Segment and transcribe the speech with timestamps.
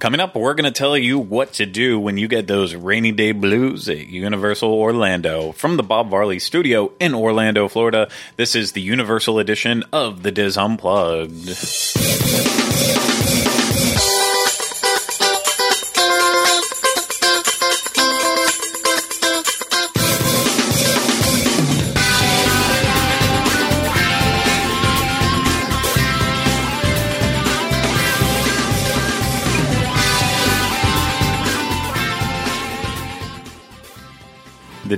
[0.00, 3.12] Coming up, we're going to tell you what to do when you get those rainy
[3.12, 5.52] day blues at Universal Orlando.
[5.52, 10.32] From the Bob Varley studio in Orlando, Florida, this is the Universal edition of the
[10.32, 11.50] Diz Unplugged.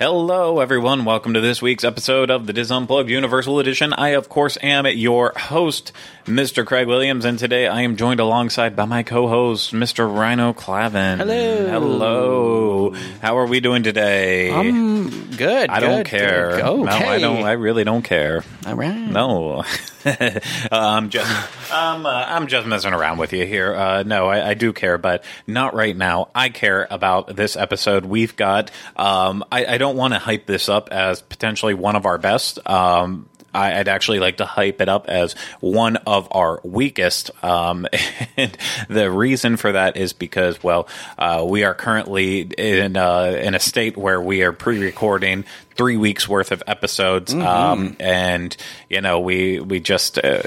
[0.01, 1.05] Hello, everyone.
[1.05, 3.93] Welcome to this week's episode of the Diz Unplugged Universal Edition.
[3.93, 5.91] I, of course, am your host,
[6.25, 6.65] Mr.
[6.65, 10.11] Craig Williams, and today I am joined alongside by my co-host, Mr.
[10.11, 11.17] Rhino Clavin.
[11.17, 11.67] Hello.
[11.69, 12.95] Hello.
[13.21, 14.49] How are we doing today?
[14.49, 15.69] Um, good.
[15.69, 16.55] I don't care.
[16.55, 16.65] good.
[16.65, 16.83] Okay.
[16.83, 17.43] No, I don't.
[17.43, 18.43] I really don't care.
[18.65, 18.95] All right.
[18.95, 19.63] No,
[20.71, 21.29] I'm just
[21.71, 23.73] uh, I'm just messing around with you here.
[23.73, 26.29] Uh, no, I, I do care, but not right now.
[26.33, 28.05] I care about this episode.
[28.05, 28.71] We've got.
[28.95, 32.59] Um, I, I don't want to hype this up as potentially one of our best.
[32.67, 37.31] Um, I, I'd actually like to hype it up as one of our weakest.
[37.43, 37.87] Um,
[38.37, 38.57] and
[38.89, 43.59] the reason for that is because, well, uh, we are currently in uh, in a
[43.59, 48.55] state where we are pre-recording three weeks worth of episodes, um, and
[48.89, 50.43] you know we we just uh,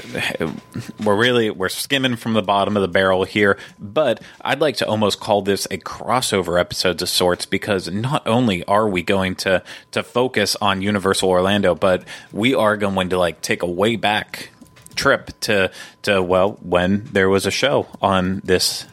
[1.03, 3.57] we're really we're skimming from the bottom of the barrel here.
[3.79, 8.63] But I'd like to almost call this a crossover episodes of sorts because not only
[8.65, 13.41] are we going to to focus on Universal Orlando, but we are going to like
[13.41, 14.49] take a way back
[14.95, 15.71] trip to
[16.03, 18.85] to well when there was a show on this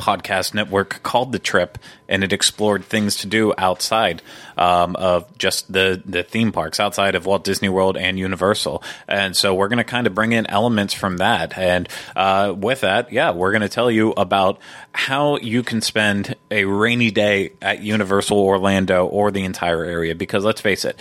[0.00, 4.22] podcast network called The Trip, and it explored things to do outside
[4.56, 8.82] um, of just the, the theme parks, outside of Walt Disney World and Universal.
[9.06, 11.56] And so we're going to kind of bring in elements from that.
[11.56, 14.58] And uh, with that, yeah, we're going to tell you about
[14.92, 20.14] how you can spend a rainy day at Universal Orlando or the entire area.
[20.14, 20.98] Because let's face it,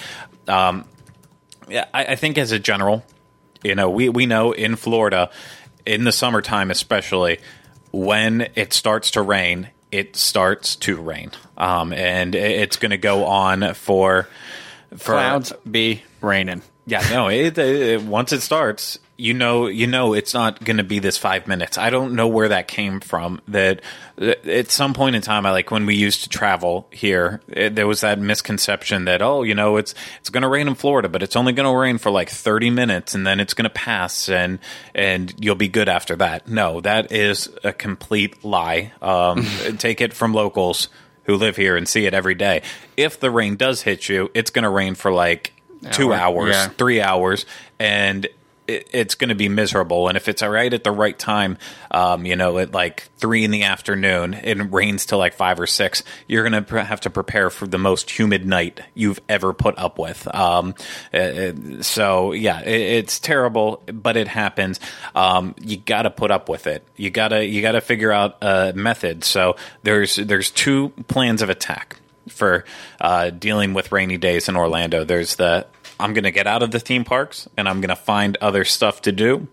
[0.47, 0.85] um,
[1.69, 3.05] yeah, I, I think as a general,
[3.63, 5.31] you know, we, we know in Florida,
[5.85, 7.39] in the summertime especially,
[7.91, 13.25] when it starts to rain, it starts to rain, um, and it's going to go
[13.25, 14.27] on for
[14.91, 16.61] for Clouds be raining.
[16.85, 17.27] yeah, no.
[17.29, 21.17] It, it, once it starts, you know, you know, it's not going to be this
[21.17, 21.77] five minutes.
[21.77, 23.41] I don't know where that came from.
[23.49, 23.81] That
[24.15, 27.75] that at some point in time, I like when we used to travel here, it,
[27.75, 31.09] there was that misconception that oh, you know, it's it's going to rain in Florida,
[31.09, 33.69] but it's only going to rain for like thirty minutes, and then it's going to
[33.69, 34.59] pass, and
[34.95, 36.47] and you'll be good after that.
[36.47, 38.93] No, that is a complete lie.
[39.01, 39.43] Um,
[39.77, 40.87] take it from locals
[41.23, 42.61] who live here and see it every day.
[42.95, 45.53] If the rain does hit you, it's going to rain for like
[45.91, 46.67] two Hour, hours, yeah.
[46.69, 47.45] three hours,
[47.79, 48.27] and
[48.69, 50.07] it, it's going to be miserable.
[50.07, 51.57] And if it's right at the right time,
[51.91, 55.67] um, you know, at like three in the afternoon, it rains till like five or
[55.67, 59.77] six, you're going to have to prepare for the most humid night you've ever put
[59.77, 60.27] up with.
[60.33, 60.75] Um,
[61.13, 64.79] uh, uh, so yeah, it, it's terrible, but it happens.
[65.15, 66.83] Um, you got to put up with it.
[66.95, 69.23] You gotta you gotta figure out a method.
[69.23, 71.97] So there's there's two plans of attack
[72.27, 72.65] for
[73.01, 75.03] uh, dealing with rainy days in Orlando.
[75.03, 75.65] There's the
[75.99, 78.65] I'm going to get out of the theme parks and I'm going to find other
[78.65, 79.47] stuff to do,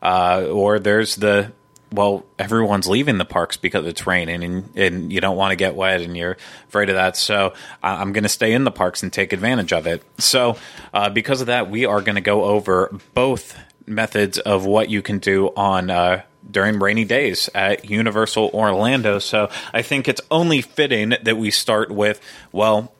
[0.00, 1.52] uh, or there's the
[1.92, 5.74] well, everyone's leaving the parks because it's raining and, and you don't want to get
[5.74, 6.38] wet and you're
[6.68, 7.16] afraid of that.
[7.16, 7.52] So
[7.82, 10.02] I'm going to stay in the parks and take advantage of it.
[10.18, 10.56] So
[10.94, 15.02] uh, because of that, we are going to go over both methods of what you
[15.02, 19.18] can do on uh, during rainy days at Universal Orlando.
[19.18, 22.20] So I think it's only fitting that we start with
[22.52, 22.92] well,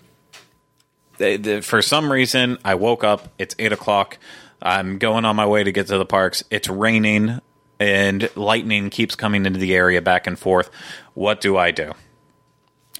[1.62, 3.28] for some reason I woke up.
[3.38, 4.18] It's eight o'clock.
[4.60, 6.44] I'm going on my way to get to the parks.
[6.50, 7.40] It's raining
[7.80, 10.70] and lightning keeps coming into the area back and forth.
[11.14, 11.92] What do I do?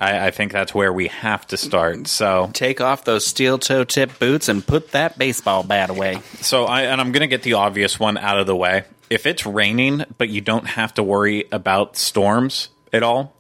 [0.01, 2.09] I, I think that's where we have to start.
[2.09, 6.21] So Take off those steel toe tip boots and put that baseball bat away.
[6.41, 8.85] So I and I'm going to get the obvious one out of the way.
[9.09, 13.35] If it's raining, but you don't have to worry about storms at all,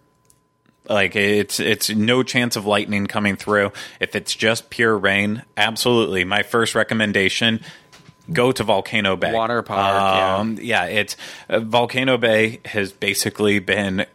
[0.88, 3.73] like it's it's no chance of lightning coming through.
[4.00, 6.25] If it's just pure rain, absolutely.
[6.25, 7.61] My first recommendation:
[8.32, 9.32] go to Volcano Bay.
[9.32, 10.84] Water park, Um, yeah.
[10.87, 11.17] it's
[11.49, 14.06] uh, Volcano Bay has basically been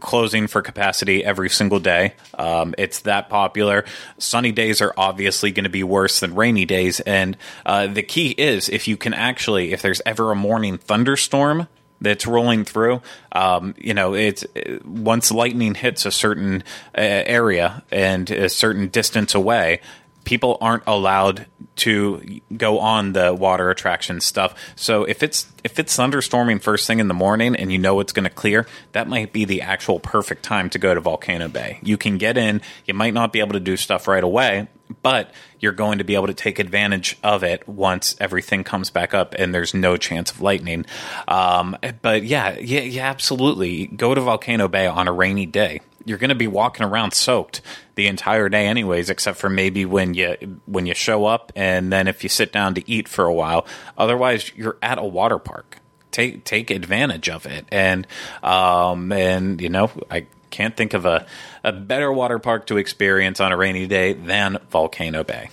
[0.00, 2.14] closing for capacity every single day.
[2.38, 3.84] Um, it's that popular.
[4.16, 7.36] Sunny days are obviously going to be worse than rainy days, and
[7.66, 11.66] uh, the key is if you can actually, if there's ever a morning thunderstorm,
[12.00, 13.02] that's rolling through.
[13.32, 14.44] Um, you know, it's
[14.84, 16.62] once lightning hits a certain
[16.96, 19.80] uh, area and a certain distance away,
[20.28, 24.54] people aren't allowed to go on the water attraction stuff.
[24.76, 28.12] So if it's if it's thunderstorming first thing in the morning and you know it's
[28.12, 31.78] going to clear, that might be the actual perfect time to go to Volcano Bay.
[31.82, 32.60] You can get in.
[32.84, 34.68] You might not be able to do stuff right away,
[35.02, 39.14] but you're going to be able to take advantage of it once everything comes back
[39.14, 40.86] up and there's no chance of lightning.
[41.26, 43.86] Um, but yeah, yeah, yeah, absolutely.
[43.86, 47.60] Go to Volcano Bay on a rainy day you're going to be walking around soaked
[47.94, 52.08] the entire day anyways except for maybe when you when you show up and then
[52.08, 55.78] if you sit down to eat for a while otherwise you're at a water park
[56.10, 58.06] take take advantage of it and
[58.42, 61.26] um and you know i can't think of a,
[61.64, 65.50] a better water park to experience on a rainy day than volcano bay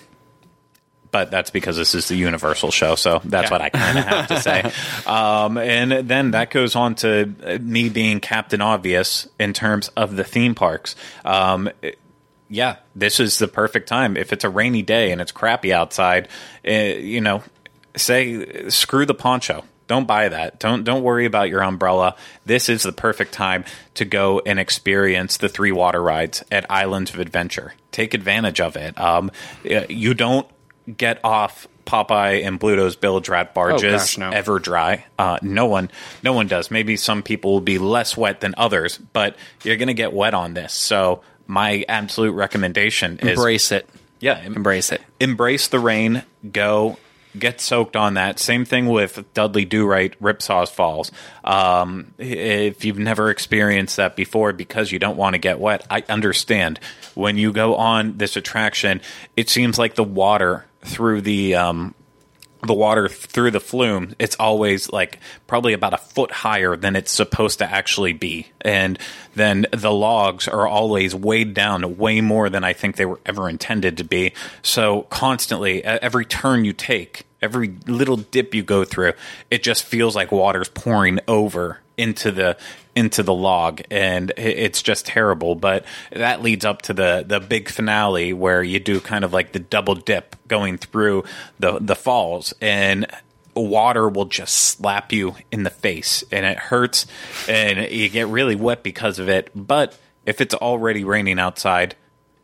[1.15, 3.50] but that's because this is the Universal show, so that's yeah.
[3.50, 4.69] what I kind of have to say.
[5.07, 10.25] Um, and then that goes on to me being Captain Obvious in terms of the
[10.25, 10.95] theme parks.
[11.24, 11.69] Um,
[12.50, 14.18] yeah, this is the perfect time.
[14.18, 16.27] If it's a rainy day and it's crappy outside,
[16.68, 17.44] uh, you know,
[17.95, 19.63] say screw the poncho.
[19.88, 20.60] Don't buy that.
[20.60, 22.16] Don't don't worry about your umbrella.
[22.46, 23.66] This is the perfect time
[23.96, 27.74] to go and experience the three water rides at Islands of Adventure.
[27.92, 29.00] Take advantage of it.
[29.00, 29.32] Um,
[29.64, 30.48] you don't
[30.98, 34.32] get off Popeye and Bluto's bilge rat barges oh, gosh, no.
[34.32, 35.06] ever dry.
[35.18, 35.90] Uh, no one,
[36.24, 36.72] no one does.
[36.72, 40.34] Maybe some people will be less wet than others, but you're going to get wet
[40.34, 40.74] on this.
[40.74, 43.88] So my absolute recommendation is embrace it.
[44.20, 45.02] Yeah, embrace it.
[45.20, 46.24] Embrace the rain.
[46.52, 46.98] Go
[47.40, 48.40] get soaked on that.
[48.40, 51.12] Same thing with Dudley Do Right Ripsaws Falls.
[51.44, 56.04] Um, if you've never experienced that before because you don't want to get wet, I
[56.10, 56.80] understand.
[57.14, 59.02] When you go on this attraction,
[59.36, 61.94] it seems like the water through the um,
[62.67, 67.12] the water through the flume, it's always like probably about a foot higher than it's
[67.12, 68.47] supposed to actually be.
[68.62, 69.00] And
[69.35, 73.50] then the logs are always weighed down way more than I think they were ever
[73.50, 74.33] intended to be.
[74.62, 79.13] So constantly, every turn you take, every little dip you go through,
[79.51, 82.57] it just feels like water's pouring over into the
[82.95, 85.56] into the log and it's just terrible.
[85.56, 89.51] But that leads up to the the big finale where you do kind of like
[89.51, 91.25] the double dip going through
[91.59, 93.06] the the falls and
[93.53, 97.06] water will just slap you in the face and it hurts
[97.47, 99.50] and you get really wet because of it.
[99.56, 101.95] But if it's already raining outside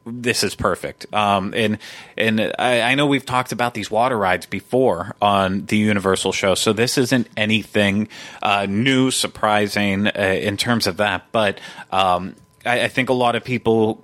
[0.05, 1.11] this is perfect.
[1.13, 1.77] Um, and
[2.17, 6.55] and I, I, know we've talked about these water rides before on the Universal show,
[6.55, 8.07] so this isn't anything
[8.41, 10.11] uh, new, surprising uh,
[10.41, 11.31] in terms of that.
[11.31, 11.59] But
[11.91, 14.03] um, I, I think a lot of people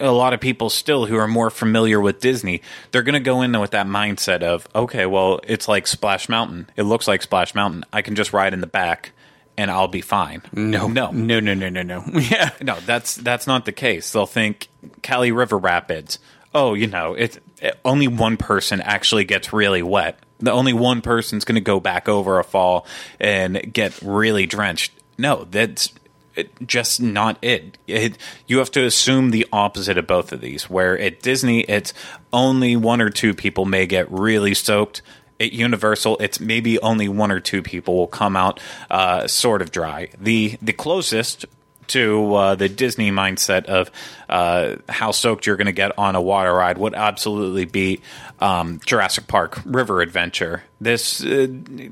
[0.00, 3.42] a lot of people still who are more familiar with Disney, they're going to go
[3.42, 6.68] in with that mindset of, okay, well, it's like Splash Mountain.
[6.76, 7.84] It looks like Splash Mountain.
[7.92, 9.12] I can just ride in the back
[9.58, 10.42] and I'll be fine.
[10.52, 12.04] No, no, no, no, no, no, no.
[12.14, 12.78] yeah, no.
[12.86, 14.12] That's that's not the case.
[14.12, 14.68] They'll think
[15.02, 16.20] Kali River Rapids.
[16.54, 20.20] Oh, you know, it's it, only one person actually gets really wet.
[20.38, 22.86] The only one person's going to go back over a fall
[23.18, 24.92] and get really drenched.
[25.18, 25.92] No, that's
[26.36, 27.76] it, just not it.
[27.88, 28.16] it.
[28.46, 30.70] You have to assume the opposite of both of these.
[30.70, 31.92] Where at Disney, it's
[32.32, 35.02] only one or two people may get really soaked
[35.40, 39.70] at Universal, it's maybe only one or two people will come out uh, sort of
[39.70, 40.08] dry.
[40.20, 41.46] The the closest
[41.88, 43.90] to uh, the Disney mindset of
[44.28, 48.00] uh, how soaked you're going to get on a water ride would absolutely be
[48.40, 50.62] um, Jurassic Park River Adventure.
[50.80, 51.46] This, uh,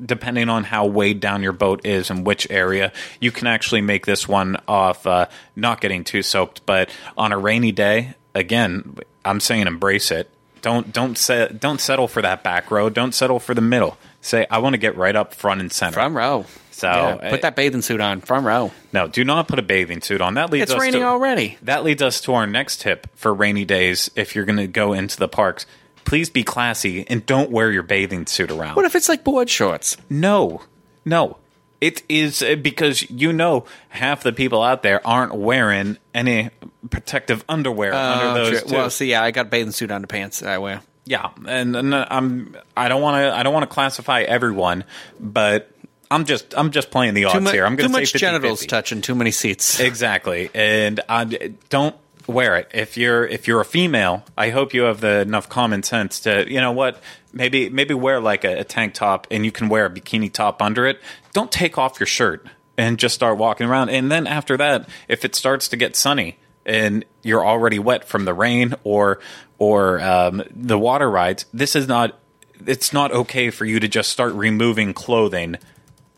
[0.05, 4.07] depending on how weighed down your boat is and which area, you can actually make
[4.07, 5.27] this one off uh,
[5.57, 6.65] not getting too soaked.
[6.67, 10.31] But on a rainy day, again, I'm saying embrace it.
[10.67, 12.91] Don't don't set, don't settle for that back row.
[12.91, 13.97] Don't settle for the middle.
[14.21, 15.93] Say I want to get right up front and center.
[15.93, 16.45] Front row.
[16.73, 18.73] So yeah, eh, put that bathing suit on, front row.
[18.93, 20.35] No, do not put a bathing suit on.
[20.35, 21.57] That leads it's us raining to, already.
[21.63, 24.11] That leads us to our next tip for rainy days.
[24.17, 25.67] If you're going to go into the parks,
[26.05, 28.75] please be classy and don't wear your bathing suit around.
[28.75, 29.97] What if it's like board shorts?
[30.11, 30.63] No,
[31.05, 31.37] no.
[31.87, 36.51] It is uh, because you know half the people out there aren't wearing any
[36.91, 38.63] protective underwear uh, under those.
[38.65, 38.73] True.
[38.77, 40.81] Well, see, yeah, I got bathing suit underpants I wear.
[41.05, 44.83] Yeah, and, and I'm I don't want to I don't want to classify everyone,
[45.21, 45.71] but
[46.11, 47.65] I'm just I'm just playing the odds here.
[47.65, 48.67] I'm going to say much 50, genitals 50.
[48.67, 49.79] touching too many seats.
[49.79, 51.95] Exactly, and I don't
[52.27, 52.71] wear it.
[52.75, 56.51] If you're if you're a female, I hope you have the enough common sense to
[56.51, 57.01] you know what
[57.33, 60.63] maybe maybe wear like a, a tank top and you can wear a bikini top
[60.63, 61.01] under it.
[61.33, 63.91] Don't take off your shirt and just start walking around.
[63.91, 68.25] And then after that, if it starts to get sunny and you're already wet from
[68.25, 69.21] the rain or
[69.59, 72.19] or um, the water rides, this is not.
[72.67, 75.59] It's not okay for you to just start removing clothing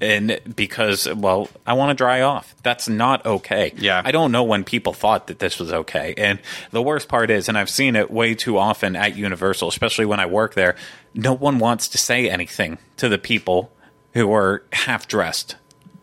[0.01, 2.55] And because, well, I want to dry off.
[2.63, 3.73] That's not okay.
[3.77, 4.01] Yeah.
[4.05, 6.15] I don't know when people thought that this was okay.
[6.17, 6.39] And
[6.71, 10.21] the worst part is, and I've seen it way too often at Universal, especially when
[10.21, 10.77] I work there,
[11.15, 13.73] no one wants to say anything to the people
[14.13, 15.57] who are half dressed.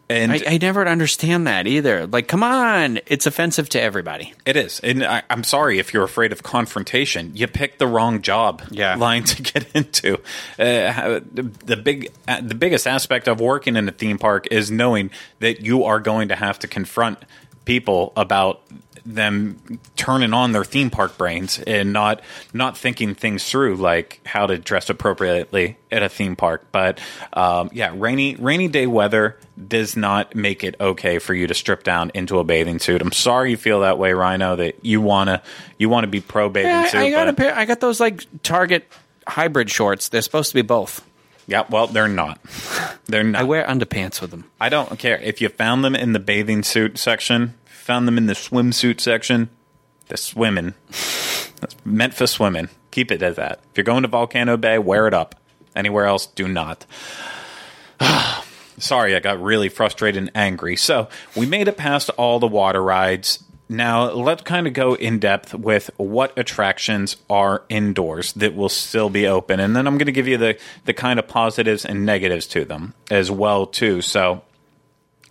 [0.08, 2.06] And I, I never understand that either.
[2.06, 4.34] Like, come on, it's offensive to everybody.
[4.46, 7.32] It is, and I, I'm sorry if you're afraid of confrontation.
[7.34, 8.96] You picked the wrong job Yeah.
[8.96, 10.16] line to get into.
[10.60, 14.70] Uh, the, the big, uh, the biggest aspect of working in a theme park is
[14.70, 15.10] knowing
[15.40, 17.18] that you are going to have to confront
[17.66, 18.62] people about
[19.08, 22.22] them turning on their theme park brains and not
[22.54, 27.00] not thinking things through like how to dress appropriately at a theme park but
[27.34, 31.84] um, yeah rainy rainy day weather does not make it okay for you to strip
[31.84, 35.28] down into a bathing suit i'm sorry you feel that way rhino that you want
[35.28, 35.40] to
[35.78, 37.56] you want to be pro bathing Yeah, suit I, I got a but- pair.
[37.56, 38.88] I got those like Target
[39.28, 40.10] hybrid shorts.
[40.10, 41.04] They're supposed to be both.
[41.48, 42.40] Yeah well they're not
[43.06, 44.46] they're not I wear underpants with them.
[44.60, 48.26] I don't care if you found them in the bathing suit section, found them in
[48.26, 49.50] the swimsuit section.
[50.08, 52.70] The swimming, that's meant for swimming.
[52.92, 53.60] Keep it at that.
[53.72, 55.36] If you're going to Volcano Bay, wear it up.
[55.76, 56.86] Anywhere else, do not.
[58.78, 60.76] Sorry, I got really frustrated and angry.
[60.76, 63.44] So we made it past all the water rides.
[63.68, 69.10] Now let's kind of go in depth with what attractions are indoors that will still
[69.10, 72.06] be open, and then I'm going to give you the the kind of positives and
[72.06, 74.02] negatives to them as well too.
[74.02, 74.44] So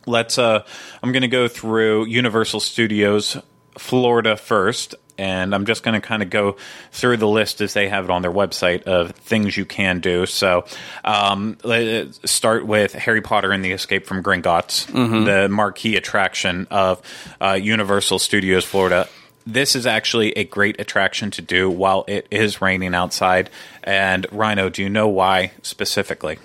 [0.07, 0.63] let's uh
[1.03, 3.37] i'm going to go through universal studios
[3.79, 6.57] florida first and i'm just going to kind of go
[6.93, 10.27] through the list as they have it on their website of things you can do.
[10.27, 10.65] So
[11.05, 14.87] um, let's start with harry potter and the escape from gringotts
[15.25, 17.03] the marquee attraction of
[17.41, 19.09] uh, universal studios florida.
[19.47, 23.51] This is actually a great attraction to do while it is raining outside.
[23.83, 26.39] And rhino do you know why specifically?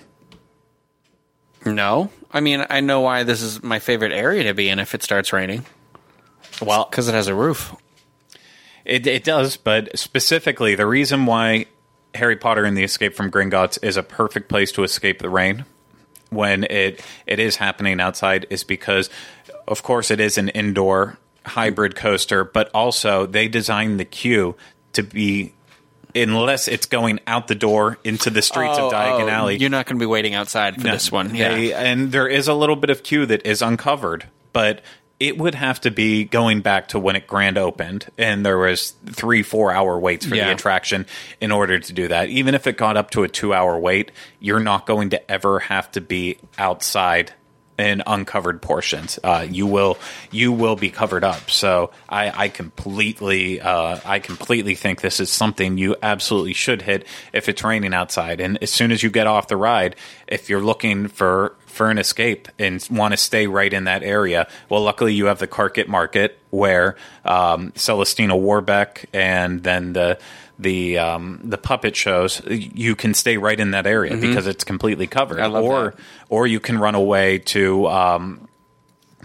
[1.64, 4.94] No, I mean I know why this is my favorite area to be in if
[4.94, 5.64] it starts raining.
[6.60, 7.74] Well because it has a roof.
[8.90, 11.66] It, it does, but specifically, the reason why
[12.14, 15.64] Harry Potter and the Escape from Gringotts is a perfect place to escape the rain
[16.30, 19.10] when it it is happening outside is because,
[19.68, 24.56] of course, it is an indoor hybrid coaster, but also they designed the queue
[24.94, 25.54] to be.
[26.12, 29.58] Unless it's going out the door into the streets of oh, Diagon oh, Alley, Oh,
[29.58, 31.32] You're not going to be waiting outside for no, this one.
[31.36, 31.54] Yeah.
[31.54, 34.82] they- and there is a little bit of queue that is uncovered, but
[35.20, 38.94] it would have to be going back to when it grand opened, and there was
[39.06, 40.46] three, four hour waits for Yeah.
[40.46, 41.04] the attraction
[41.40, 42.30] in order to do that.
[42.30, 44.10] Even if it got up to a two hour wait,
[44.40, 47.32] you're not going to ever have to be outside
[47.80, 49.18] in uncovered portions.
[49.22, 49.98] Uh, you will
[50.30, 51.50] you will be covered up.
[51.50, 57.06] So I, I completely uh, I completely think this is something you absolutely should hit
[57.32, 58.40] if it's raining outside.
[58.40, 59.96] And as soon as you get off the ride,
[60.26, 64.48] if you're looking for for an escape and want to stay right in that area,
[64.68, 70.18] well, luckily you have the Carkitt Market where um, Celestina Warbeck and then the
[70.60, 75.06] the um, the puppet shows, you can stay right in that area because it's completely
[75.06, 75.36] covered.
[75.38, 75.44] Mm-hmm.
[75.44, 76.00] I love or that.
[76.28, 78.48] or you can run away to um,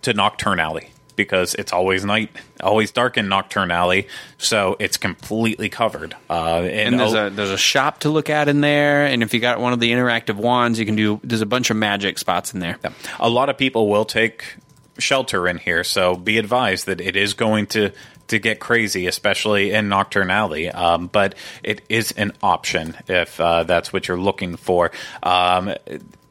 [0.02, 2.30] to Knockturn Alley because it's always night,
[2.62, 6.14] always dark in Knockturn Alley, so it's completely covered.
[6.30, 9.24] Uh, and and there's a- a there's a shop to look at in there, and
[9.24, 11.20] if you got one of the interactive wands, you can do.
[11.24, 12.78] There's a bunch of magic spots in there.
[13.20, 14.56] a lot of people will take
[14.98, 17.92] shelter in here, so be advised that it is going to
[18.28, 20.70] to get crazy, especially in Knockturn Alley.
[20.70, 24.92] Um, but it is an option if uh, that's what you're looking for.
[25.24, 25.74] Um,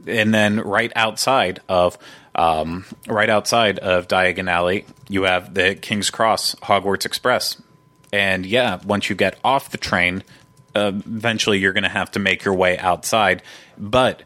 [0.06, 1.98] and then right outside of
[2.34, 7.60] um, right outside of Diagon Alley, you have the King's Cross Hogwarts Express.
[8.12, 10.22] And yeah, once you get off the train,
[10.74, 13.42] uh, eventually you're going to have to make your way outside.
[13.78, 14.22] But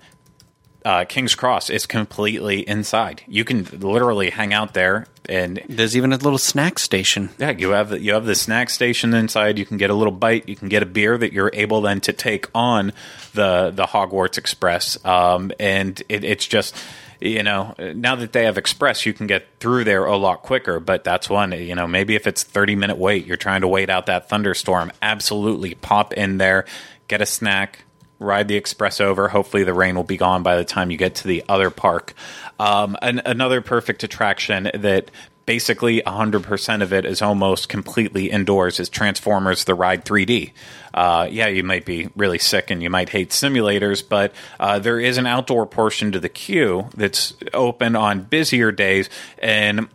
[0.84, 3.22] uh, King's Cross is completely inside.
[3.26, 7.30] You can literally hang out there, and There's even a little snack station.
[7.38, 9.58] yeah, you have the, you have the snack station inside.
[9.58, 10.48] You can get a little bite.
[10.48, 12.92] You can get a beer that you're able then to take on
[13.34, 15.04] the the Hogwarts Express.
[15.04, 16.74] Um, and it, it's just
[17.20, 20.78] you know now that they have Express, you can get through there a lot quicker.
[20.80, 23.90] But that's one you know maybe if it's thirty minute wait, you're trying to wait
[23.90, 24.92] out that thunderstorm.
[25.02, 26.64] Absolutely, pop in there,
[27.08, 27.84] get a snack.
[28.18, 29.28] Ride the express over.
[29.28, 32.14] Hopefully, the rain will be gone by the time you get to the other park.
[32.58, 35.10] Um, an, another perfect attraction that
[35.48, 40.52] basically 100% of it is almost completely indoors is Transformers The Ride 3D.
[40.92, 45.00] Uh, yeah, you might be really sick and you might hate simulators, but uh, there
[45.00, 49.08] is an outdoor portion to the queue that's open on busier days
[49.38, 49.88] and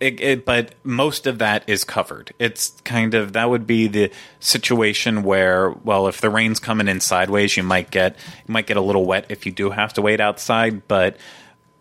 [0.00, 2.32] it, it, but most of that is covered.
[2.38, 4.10] It's kind of that would be the
[4.40, 8.76] situation where, well, if the rain's coming in sideways, you might get you might get
[8.76, 10.86] a little wet if you do have to wait outside.
[10.86, 11.16] But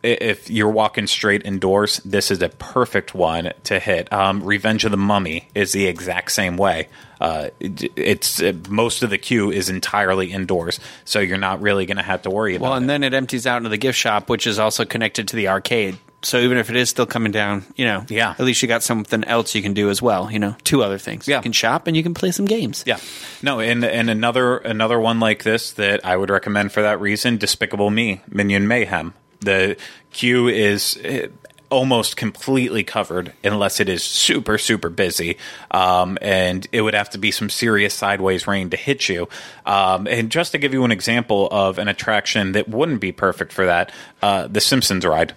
[0.03, 4.11] if you're walking straight indoors, this is a perfect one to hit.
[4.11, 6.87] Um, Revenge of the Mummy is the exact same way.
[7.19, 11.85] Uh, it- it's uh, most of the queue is entirely indoors, so you're not really
[11.85, 12.87] going to have to worry about Well, and it.
[12.87, 15.97] then it empties out into the gift shop, which is also connected to the arcade.
[16.23, 18.31] So even if it is still coming down, you know, Yeah.
[18.31, 20.31] at least you got something else you can do as well.
[20.31, 21.27] You know, two other things.
[21.27, 21.37] Yeah.
[21.37, 22.83] You can shop and you can play some games.
[22.85, 22.97] Yeah,
[23.41, 27.37] no, and and another another one like this that I would recommend for that reason:
[27.37, 29.13] Despicable Me, Minion Mayhem.
[29.39, 29.77] The
[30.11, 31.27] queue is eh,
[31.71, 35.37] almost completely covered unless it is super super busy,
[35.71, 39.27] um, and it would have to be some serious sideways rain to hit you.
[39.65, 43.53] Um, and just to give you an example of an attraction that wouldn't be perfect
[43.53, 45.33] for that, uh, the Simpsons ride.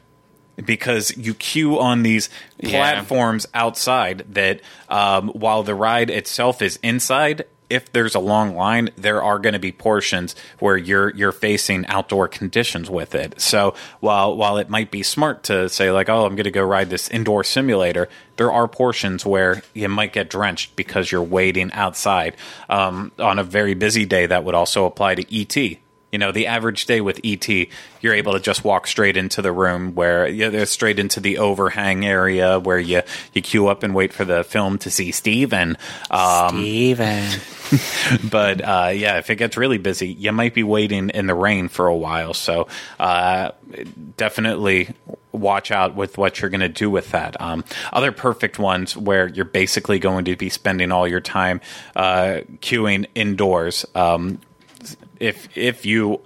[0.63, 2.29] Because you queue on these
[2.61, 2.71] Yeah.
[2.71, 8.91] platforms outside that um, while the ride itself is inside if there's a long line
[8.97, 13.41] there are going to be portions where you're you're facing outdoor conditions with it.
[13.41, 16.63] So while while it might be smart to say like oh I'm going to go
[16.63, 21.73] ride this indoor simulator there are portions where you might get drenched because you're waiting
[21.73, 22.37] outside.
[22.69, 25.79] Um, on a very busy day that would also apply to ET
[26.15, 27.49] you know, the average day with ET,
[28.01, 31.39] you're able to just walk straight into the room where you know, straight into the
[31.39, 33.03] overhang area where you
[33.33, 35.77] you queue up and wait for the film to see Steven.
[36.13, 37.29] Um, Even.
[38.31, 41.67] but uh, yeah, if it gets really busy, you might be waiting in the rain
[41.67, 42.33] for a while.
[42.33, 42.69] So
[43.01, 43.51] uh,
[44.17, 44.95] definitely
[45.33, 47.41] watch out with what you're going to do with that.
[47.41, 51.61] Um, other perfect ones where you're basically going to be spending all your time
[51.97, 53.85] uh, queuing indoors.
[53.97, 54.39] Um,
[55.25, 56.21] if if you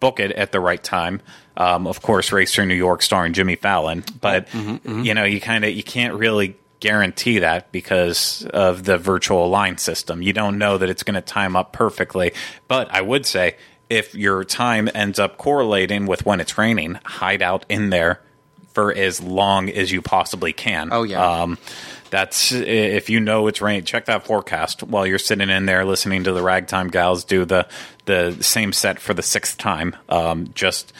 [0.00, 1.20] book it at the right time.
[1.56, 4.48] Um, of course, Racer New York starring Jimmy Fallon, but
[5.04, 9.78] you know you kind of you can't really guarantee that because of the virtual line
[9.78, 10.20] system.
[10.20, 12.32] You don't know that it's going to time up perfectly.
[12.66, 13.54] But I would say
[13.88, 18.20] if your time ends up correlating with when it's raining, hide out in there
[18.72, 20.88] for as long as you possibly can.
[20.92, 21.42] Oh, yeah.
[21.42, 21.56] Um,
[22.10, 23.84] that's if you know it's rain.
[23.84, 27.66] Check that forecast while you're sitting in there listening to the Ragtime Gals do the
[28.04, 29.96] the same set for the sixth time.
[30.08, 30.92] Um, just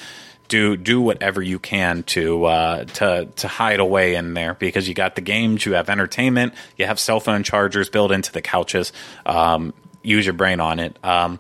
[0.48, 4.94] do do whatever you can to uh, to to hide away in there because you
[4.94, 8.92] got the games, you have entertainment, you have cell phone chargers built into the couches.
[9.24, 10.98] Um, use your brain on it.
[11.04, 11.38] Um,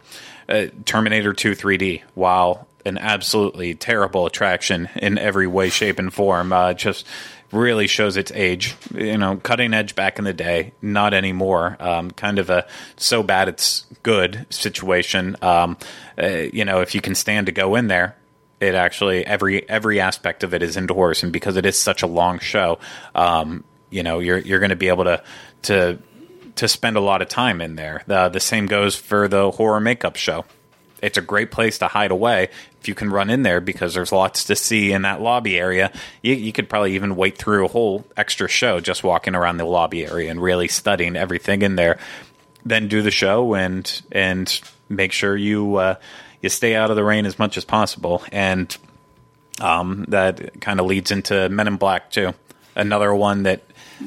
[0.48, 6.52] uh, Terminator 2 3D, while an absolutely terrible attraction in every way, shape, and form,
[6.52, 7.06] uh, just
[7.52, 8.74] really shows its age.
[8.94, 11.76] You know, cutting edge back in the day, not anymore.
[11.78, 15.36] Um, kind of a so bad it's good situation.
[15.42, 15.76] Um,
[16.20, 18.16] uh, you know, if you can stand to go in there,
[18.60, 22.06] it actually every every aspect of it is indoors, and because it is such a
[22.06, 22.78] long show,
[23.14, 25.22] um, you know, you're you're going to be able to
[25.62, 25.98] to
[26.56, 28.02] to spend a lot of time in there.
[28.06, 30.44] The the same goes for the horror makeup show.
[31.02, 32.48] It's a great place to hide away
[32.80, 35.92] if you can run in there because there's lots to see in that lobby area.
[36.22, 39.64] You, you could probably even wait through a whole extra show just walking around the
[39.64, 41.98] lobby area and really studying everything in there.
[42.64, 45.94] Then do the show and and make sure you uh,
[46.40, 48.22] you stay out of the rain as much as possible.
[48.30, 48.76] And
[49.60, 52.34] um, that kind of leads into Men in Black too.
[52.76, 53.62] Another one that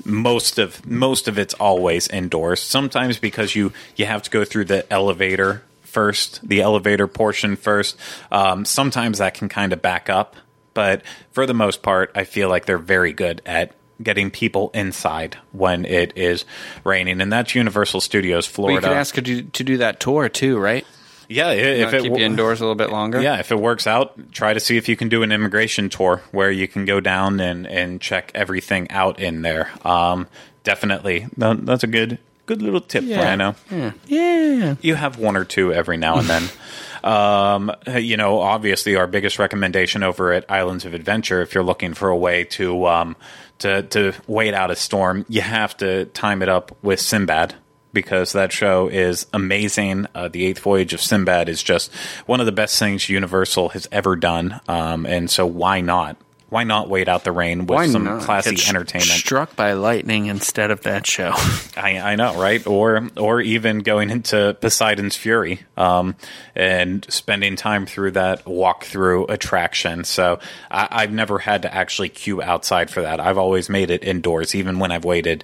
[0.05, 2.61] most of most of it's always indoors.
[2.61, 5.63] Sometimes because you you have to go through the elevator
[5.95, 7.97] first, the elevator portion first.
[8.31, 10.35] Um, sometimes that can kind of back up,
[10.73, 13.71] but for the most part, I feel like they're very good at
[14.03, 16.43] getting people inside when it is
[16.83, 18.87] raining, and that's Universal Studios Well, you Florida.
[18.89, 20.85] could ask her to, to do that tour too, right?
[21.29, 23.21] yeah, i- if it keep you indoors a little bit longer.
[23.21, 26.21] yeah, if it works out, try to see if you can do an immigration tour
[26.31, 29.69] where you can go down and, and check everything out in there.
[29.85, 30.27] Um,
[30.63, 33.55] definitely, that's a good good little tip, Rhino.
[33.71, 33.91] Yeah.
[34.07, 34.75] Yeah.
[34.81, 36.49] You have one or two every now and then.
[37.03, 41.93] um, you know, obviously, our biggest recommendation over at Islands of Adventure, if you're looking
[41.93, 43.15] for a way to um,
[43.59, 47.55] to to wait out a storm, you have to time it up with Sinbad
[47.93, 50.05] because that show is amazing.
[50.13, 51.93] Uh, the Eighth Voyage of Sinbad is just
[52.25, 56.17] one of the best things Universal has ever done, um, and so why not?
[56.49, 59.09] Why not wait out the rain with Why some not classy get entertainment?
[59.09, 61.31] Struck by lightning instead of that show.
[61.77, 62.65] I, I know, right?
[62.67, 66.15] Or or even going into Poseidon's Fury um,
[66.55, 70.03] and spending time through that walkthrough attraction.
[70.03, 73.19] So I, I've never had to actually queue outside for that.
[73.19, 75.43] I've always made it indoors, even when I've waited.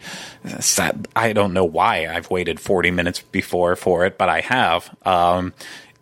[1.15, 4.95] I don't know why I've waited forty minutes before for it, but I have.
[5.03, 5.53] Um,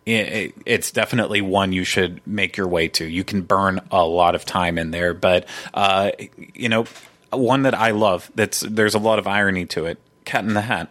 [0.06, 3.04] it's definitely one you should make your way to.
[3.04, 6.12] You can burn a lot of time in there, but uh,
[6.54, 6.86] you know,
[7.30, 8.30] one that I love.
[8.34, 9.98] That's there's a lot of irony to it.
[10.24, 10.90] Cat in the Hat,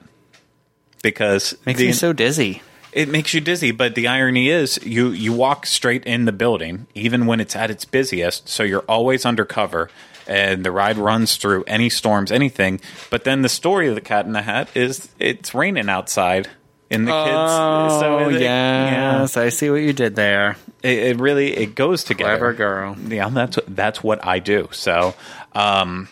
[1.01, 2.61] because Makes the, me so dizzy.
[2.91, 6.87] It makes you dizzy, but the irony is you you walk straight in the building
[6.95, 9.89] even when it's at its busiest, so you're always undercover
[10.29, 12.79] and the ride runs through any storms, anything.
[13.09, 16.47] But then the story of the Cat in the Hat is it's raining outside
[16.89, 17.29] in the kids.
[17.33, 20.57] Oh, it- yes, I see what you did there.
[20.83, 22.31] it, it really it goes together.
[22.37, 22.97] Clever girl.
[23.07, 24.69] Yeah, that's that's what I do.
[24.71, 25.13] So,
[25.53, 26.07] um,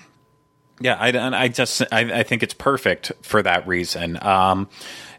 [0.80, 4.18] yeah, I, I just I, I think it's perfect for that reason.
[4.22, 4.70] Um,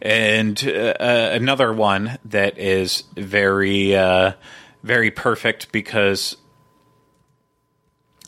[0.01, 0.95] and uh,
[1.33, 4.33] another one that is very uh,
[4.85, 6.37] very perfect because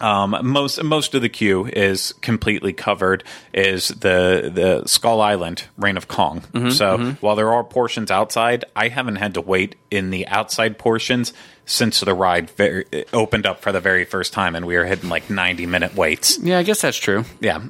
[0.01, 3.23] um, most most of the queue is completely covered.
[3.53, 6.43] Is the the Skull Island Reign of Kong?
[6.71, 11.33] so while there are portions outside, I haven't had to wait in the outside portions
[11.67, 15.09] since the ride very, opened up for the very first time, and we were hitting
[15.09, 16.39] like ninety minute waits.
[16.39, 17.25] Yeah, I guess that's true.
[17.41, 17.63] Yeah,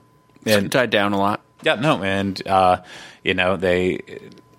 [0.46, 1.42] It and died down a lot.
[1.62, 2.78] yeah, no, and uh,
[3.24, 4.00] you know they,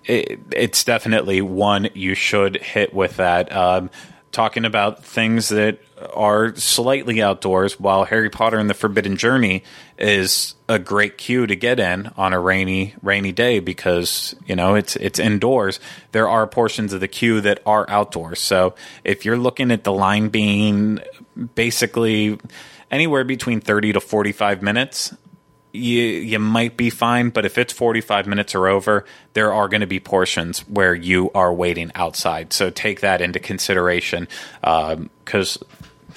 [0.04, 3.50] it, it's definitely one you should hit with that.
[3.54, 3.90] Um,
[4.32, 5.78] talking about things that
[6.14, 9.62] are slightly outdoors, while Harry Potter and the Forbidden Journey
[9.98, 14.74] is a great queue to get in on a rainy rainy day because you know
[14.74, 15.78] it's it's indoors.
[16.12, 18.40] There are portions of the queue that are outdoors.
[18.40, 21.00] So if you're looking at the line being
[21.54, 22.38] basically
[22.90, 25.14] anywhere between 30 to 45 minutes
[25.72, 29.80] you you might be fine, but if it's 45 minutes or over, there are going
[29.80, 32.52] to be portions where you are waiting outside.
[32.52, 34.28] So take that into consideration,
[34.60, 35.58] because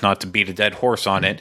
[0.04, 1.40] not to beat a dead horse on it,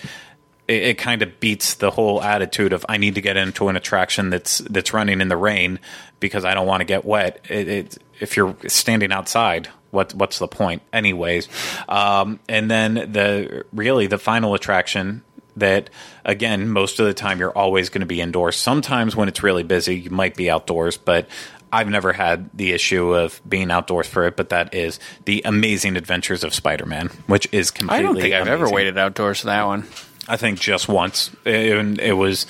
[0.69, 3.77] it, it kind of beats the whole attitude of I need to get into an
[3.77, 5.81] attraction that's that's running in the rain
[6.21, 7.45] because I don't want to get wet.
[7.49, 11.49] It, it, if you're standing outside, what what's the point, anyways?
[11.89, 15.23] Um, and then the really the final attraction
[15.57, 15.91] that
[16.25, 19.63] again most of the time you're always going to be indoors sometimes when it's really
[19.63, 21.29] busy you might be outdoors but
[21.73, 25.97] i've never had the issue of being outdoors for it but that is the amazing
[25.97, 29.65] adventures of spider-man which is completely I don't think I've ever waited outdoors for that
[29.65, 29.85] one.
[30.29, 31.31] I think just once.
[31.45, 32.47] It, it was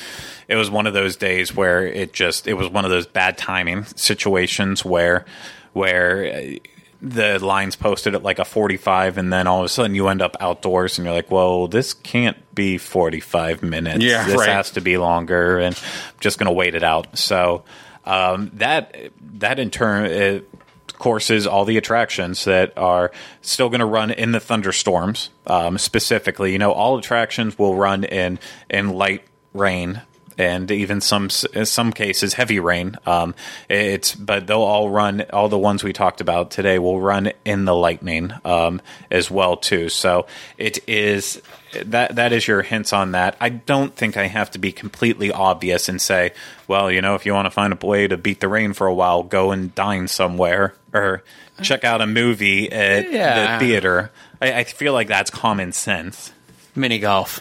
[0.48, 3.36] it was one of those days where it just it was one of those bad
[3.38, 5.24] timing situations where
[5.72, 6.56] where
[7.04, 10.22] the lines posted at like a 45 and then all of a sudden you end
[10.22, 14.02] up outdoors and you're like, "Well, this can't be 45 minutes.
[14.02, 14.48] Yeah, this right.
[14.48, 17.64] has to be longer and I'm just going to wait it out." So,
[18.06, 18.96] um, that
[19.38, 20.48] that in turn it
[20.94, 23.10] courses all the attractions that are
[23.42, 28.04] still going to run in the thunderstorms um, specifically you know all attractions will run
[28.04, 28.38] in
[28.70, 30.00] in light rain
[30.38, 33.34] and even some in some cases heavy rain um,
[33.68, 37.64] it's but they'll all run all the ones we talked about today will run in
[37.64, 40.26] the lightning um, as well too so
[40.58, 41.40] it is
[41.86, 43.36] that that is your hints on that.
[43.40, 46.32] I don't think I have to be completely obvious and say,
[46.68, 48.86] well, you know, if you want to find a way to beat the rain for
[48.86, 51.24] a while, go and dine somewhere or
[51.62, 53.58] check out a movie at Yeah.
[53.58, 54.12] the theater.
[54.40, 56.30] I, I feel like that's common sense.
[56.76, 57.40] Mini golf.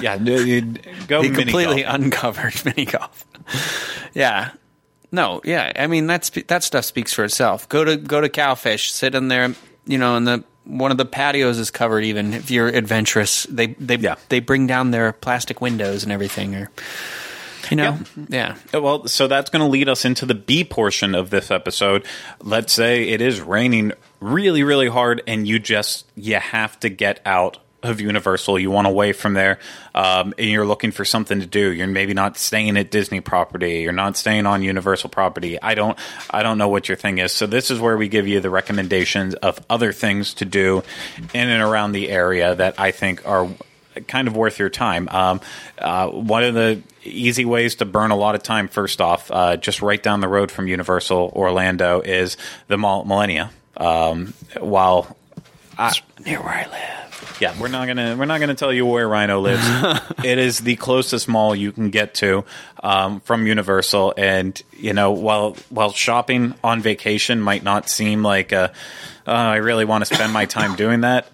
[0.00, 0.22] Yeah, go
[1.22, 1.94] He mini completely golf.
[1.94, 3.24] uncovered mini golf.
[4.14, 4.50] yeah.
[5.12, 5.72] No, yeah.
[5.76, 7.68] I mean that's that stuff speaks for itself.
[7.68, 9.54] Go to go to Cowfish, sit in there,
[9.86, 13.44] you know, and the one of the patios is covered even if you're adventurous.
[13.44, 14.16] They they Yeah.
[14.28, 16.70] they bring down their plastic windows and everything or
[17.70, 17.98] you know.
[18.28, 18.56] Yeah.
[18.74, 22.04] Uh, Well, so that's going to lead us into the B portion of this episode.
[22.40, 27.20] Let's say it is raining really, really hard, and you just you have to get
[27.24, 28.58] out of Universal.
[28.58, 29.58] You want away from there,
[29.94, 31.70] um, and you're looking for something to do.
[31.70, 33.80] You're maybe not staying at Disney property.
[33.80, 35.60] You're not staying on Universal property.
[35.60, 35.98] I don't.
[36.30, 37.32] I don't know what your thing is.
[37.32, 40.82] So this is where we give you the recommendations of other things to do
[41.32, 43.48] in and around the area that I think are
[44.08, 45.08] kind of worth your time.
[45.10, 45.40] Um,
[45.78, 49.56] uh, one of the easy ways to burn a lot of time, first off, uh,
[49.56, 52.36] just right down the road from Universal Orlando, is
[52.68, 53.50] the Mall Millennia.
[53.76, 55.16] Um, while
[56.24, 57.38] Near where I live.
[57.40, 59.64] yeah, we're not gonna we're not gonna tell you where Rhino lives.
[60.24, 62.44] it is the closest mall you can get to
[62.82, 68.52] um, from Universal, and you know, while while shopping on vacation might not seem like
[68.52, 68.72] a,
[69.26, 71.30] uh, I really want to spend my time doing that.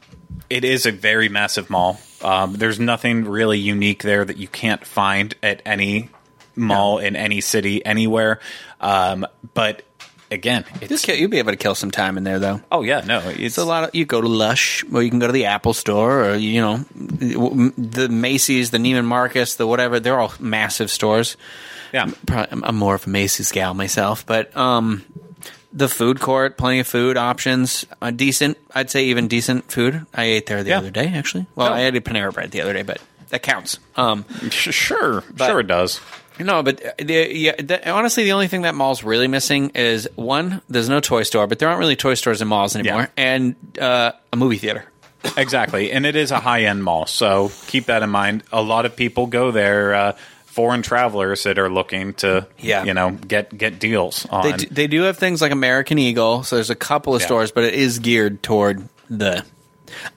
[0.48, 2.00] It is a very massive mall.
[2.22, 6.11] Um, there's nothing really unique there that you can't find at any
[6.57, 8.40] mall in any city anywhere.
[8.81, 9.83] Um, but
[10.31, 12.61] again, You'll, it's kill, you'll be able to kill some time in there though.
[12.73, 15.19] oh yeah, no, it's It's a lot of you go to Lush, or you can
[15.19, 20.01] go to the Apple Store, or you know, the Macy's, the Neiman Marcus, the whatever.
[20.01, 21.37] They're all massive stores.
[21.93, 22.11] yeah.
[22.27, 25.05] Probably, I'm- more of a Macy's gal myself, but um,
[25.73, 28.57] the food court, plenty of food options, uh, decent.
[28.75, 30.07] I'd say even decent food.
[30.14, 30.79] I ate there the Yeah.
[30.79, 31.47] other day, actually.
[31.55, 31.75] Well, Oh.
[31.75, 32.99] I ate a Panera Bread the other day, but
[33.31, 33.79] that counts.
[33.97, 36.01] Um, Sure, sure it does.
[36.40, 40.09] No, but uh, the, yeah, the, honestly, the only thing that mall's really missing is
[40.16, 40.61] one.
[40.68, 43.24] There's no toy store, but there aren't really toy stores in malls anymore, Yeah.
[43.24, 44.85] and uh, a movie theater.
[45.37, 48.42] Exactly, and it is a high end mall, so keep that in mind.
[48.53, 49.94] A lot of people go there.
[49.94, 50.12] Uh,
[50.46, 52.83] foreign travelers that are looking to, Yeah.
[52.85, 54.42] you know, get get deals on.
[54.44, 57.26] They do, they do have things like American Eagle, so there's a couple of Yeah.
[57.26, 59.44] stores, but it is geared toward the.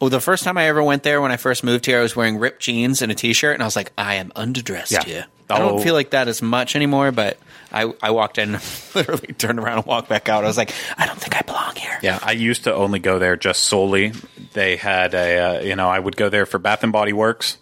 [0.02, 2.16] Oh, the first time I ever went there when I first moved here, I was
[2.16, 5.04] wearing ripped jeans and a t-shirt, and I was like, I am underdressed Yeah.
[5.04, 5.26] here.
[5.50, 5.84] I don't Oh.
[5.84, 7.38] feel like that as much anymore, but
[7.72, 8.54] I I walked in,
[8.96, 10.44] literally turned around and walked back out.
[10.44, 11.98] I was like, I don't think I belong here.
[12.02, 14.14] Yeah, I used to only go there just solely.
[14.54, 17.58] They had a, uh, you know, I would go there for Bath and Body Works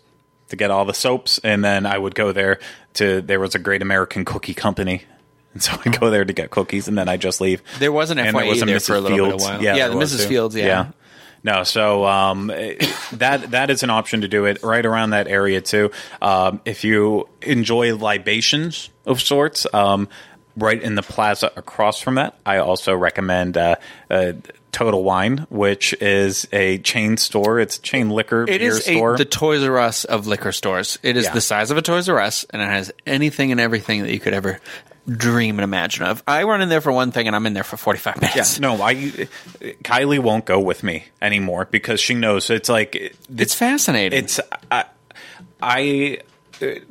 [0.50, 2.60] to get all the soaps, and then I would go there
[2.96, 3.22] to.
[3.22, 5.04] There was a Great American Cookie Company,
[5.54, 7.62] and so I go there to get cookies, and then I just leave.
[7.80, 9.62] There was an And FYE there for a little bit of while.
[9.64, 10.24] Yeah, there the Mrs.
[10.24, 10.30] too.
[10.30, 10.88] Fields, yeah.
[11.44, 15.62] No, so um, that that is an option to do it right around that area
[15.62, 15.92] too.
[16.22, 20.08] Um, if you enjoy libations of sorts, um,
[20.56, 23.76] right in the plaza across from that, I also recommend uh,
[24.10, 24.34] uh,
[24.72, 27.60] Total Wine, which is a chain store.
[27.60, 29.18] It's a chain liquor It beer is a, store.
[29.18, 30.98] the Toys R Us of liquor stores.
[31.04, 31.34] It is Yeah.
[31.34, 34.20] the size of a Toys R Us, and it has anything and everything that you
[34.20, 34.60] could ever
[35.08, 36.24] dream and imagine of.
[36.28, 38.60] I run in there for one thing, and I'm in there for 45 yeah, minutes.
[38.60, 38.96] no, I
[39.84, 44.24] Kylie won't go with me anymore because she knows it's like It's fascinating.
[44.24, 44.40] it's
[44.72, 44.86] I,
[45.62, 46.20] I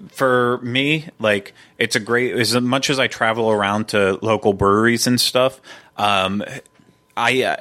[0.08, 5.06] for me like it's a great as much as I travel around to local breweries
[5.06, 5.60] and stuff
[5.96, 6.42] um
[7.16, 7.56] I uh,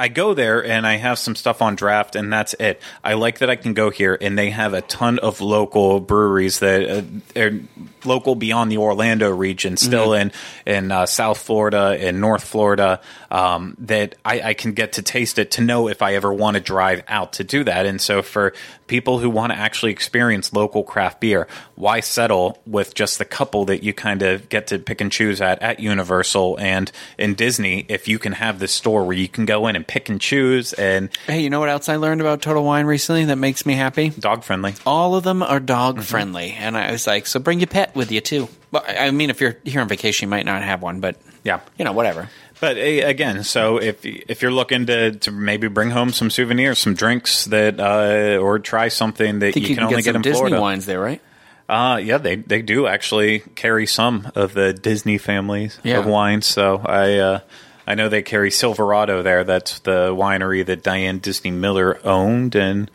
[0.00, 2.80] I go there and I have some stuff on draft and that's it.
[3.04, 6.60] I like that I can go here and they have a ton of local breweries
[6.60, 7.60] that uh, are
[8.06, 10.32] local beyond the Orlando region, still in
[10.64, 13.02] in uh, South Florida and North Florida.
[13.30, 16.54] Um, that I, I can get to taste it to know if I ever want
[16.54, 17.84] to drive out to do that.
[17.84, 18.54] And so for
[18.90, 23.64] people who want to actually experience local craft beer, why settle with just the couple
[23.66, 27.86] that you kind of get to pick and choose at at Universal and in Disney
[27.88, 30.72] if you can have this store where you can go in and pick and choose
[30.74, 33.74] and hey, you know what else I learned about Total Wine recently that makes me
[33.74, 34.10] happy?
[34.10, 34.74] dog friendly.
[34.84, 36.02] All of them are dog Mm-hmm.
[36.02, 38.48] friendly, and I was like, so bring your pet with you too.
[38.72, 41.16] Well, I I mean, if you're here on vacation, you might not have one, but
[41.44, 41.60] Yeah.
[41.78, 42.28] you know, whatever.
[42.60, 46.78] But uh, again, so if if you're looking to, to maybe bring home some souvenirs,
[46.78, 50.16] some drinks that, uh, or try something that you, you, can, can, only get get,
[50.16, 51.22] in Disney Florida, wines there, right?
[51.70, 55.98] uh, yeah, they they do actually carry some of the Disney families Yeah.
[55.98, 56.46] of wines.
[56.46, 57.40] So I uh,
[57.86, 59.44] I know they carry Silverado there.
[59.44, 62.90] That's the winery that Diane Disney Miller owned, and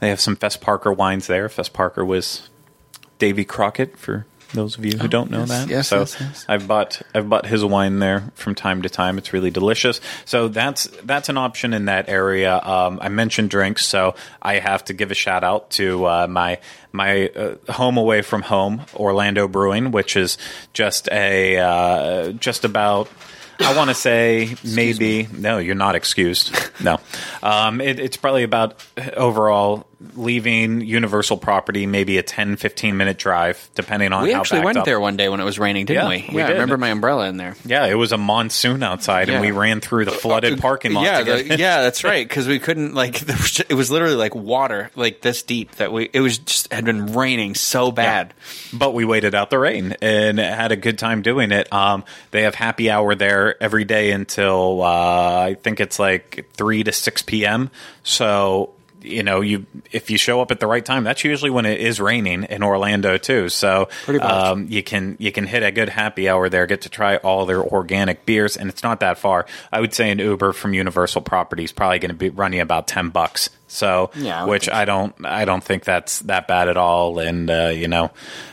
[0.00, 1.48] they have some Fess Parker wines there.
[1.48, 2.48] Fess Parker was
[3.18, 5.68] Davy Crockett for those of you who don't know yes, that.
[5.68, 6.44] yes, so yes, yes.
[6.48, 9.18] I've bought I've bought his wine there from time to time.
[9.18, 10.00] It's really delicious.
[10.24, 12.58] So that's that's an option in that area.
[12.62, 16.58] Um, I mentioned drinks, so I have to give a shout out to uh, my
[16.92, 20.38] my uh, home away from home, Orlando Brewing, which is
[20.72, 23.08] just a uh, just about.
[23.58, 26.54] I want to say maybe no, you're not excused.
[26.78, 27.00] No,
[27.42, 28.84] um, it, it's probably about
[29.16, 34.60] overall leaving Universal property, maybe a 10, 15 minute drive, depending on We how actually
[34.60, 34.84] went up.
[34.84, 36.34] there one day when it was raining, didn't Yeah, we?
[36.34, 37.56] we yeah, I remember my umbrella in there.
[37.64, 41.04] Yeah, it was a monsoon outside, and we ran through the flooded parking lot.
[41.04, 42.28] Yeah, the- yeah, that's right.
[42.28, 43.22] Because we couldn't like
[43.70, 47.14] it was literally like water, like this deep that we it was just had been
[47.14, 48.34] raining so bad.
[48.74, 51.72] but we waited out the rain and had a good time doing it.
[51.72, 56.84] Um, they have happy hour there every day until uh, I think it's like three
[56.84, 57.70] to six p.m.
[58.02, 61.66] So you know, you if you show up at the right time, that's usually when
[61.66, 63.48] it is raining in Orlando too.
[63.48, 63.88] So
[64.20, 67.46] um, you can you can hit a good happy hour there, get to try all
[67.46, 69.46] their organic beers, and it's not that far.
[69.72, 73.10] I would say an Uber from Universal Properties probably going to be running about ten
[73.10, 73.50] bucks.
[73.76, 77.18] So, Yeah, I which I don't, I don't think that's that bad at all.
[77.18, 78.10] And uh, you know,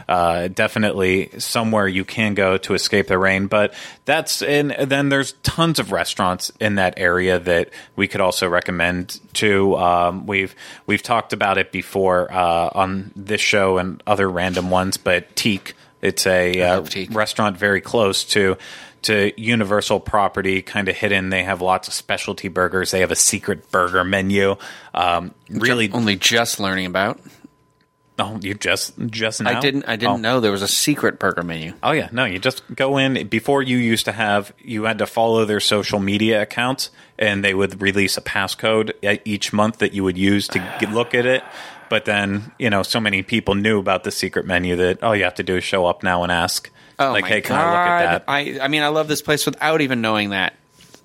[0.07, 3.47] uh, definitely somewhere you can go to escape the rain.
[3.47, 3.73] But
[4.05, 9.19] that's and then there's tons of restaurants in that area that we could also recommend
[9.35, 9.75] to.
[9.77, 10.55] Um, we've
[10.85, 15.75] we've talked about it before uh, on this show and other random ones, but Teak.
[16.01, 18.57] It's a uh, restaurant very close to
[19.03, 21.29] to Universal property, kind of hidden.
[21.29, 22.91] They have lots of specialty burgers.
[22.91, 24.55] They have a secret burger menu.
[24.93, 27.19] Um, really, Only just learning about.
[28.19, 29.57] oh, you just just now?
[29.57, 29.85] I didn't.
[29.87, 30.17] I didn't oh.
[30.17, 31.73] know there was a secret burger menu.
[31.81, 35.07] Oh yeah, no, you just go in before you used to have you had to
[35.07, 38.93] follow their social media accounts and they would release a passcode
[39.25, 41.43] each month that you would use to look at it.
[41.89, 45.25] But then, you know, so many people knew about the secret menu that all you
[45.25, 47.61] have to do is show up now and ask Oh like, my hey, can god!
[47.61, 48.23] I look at that?
[48.27, 50.53] I I mean, I love this place without even knowing that.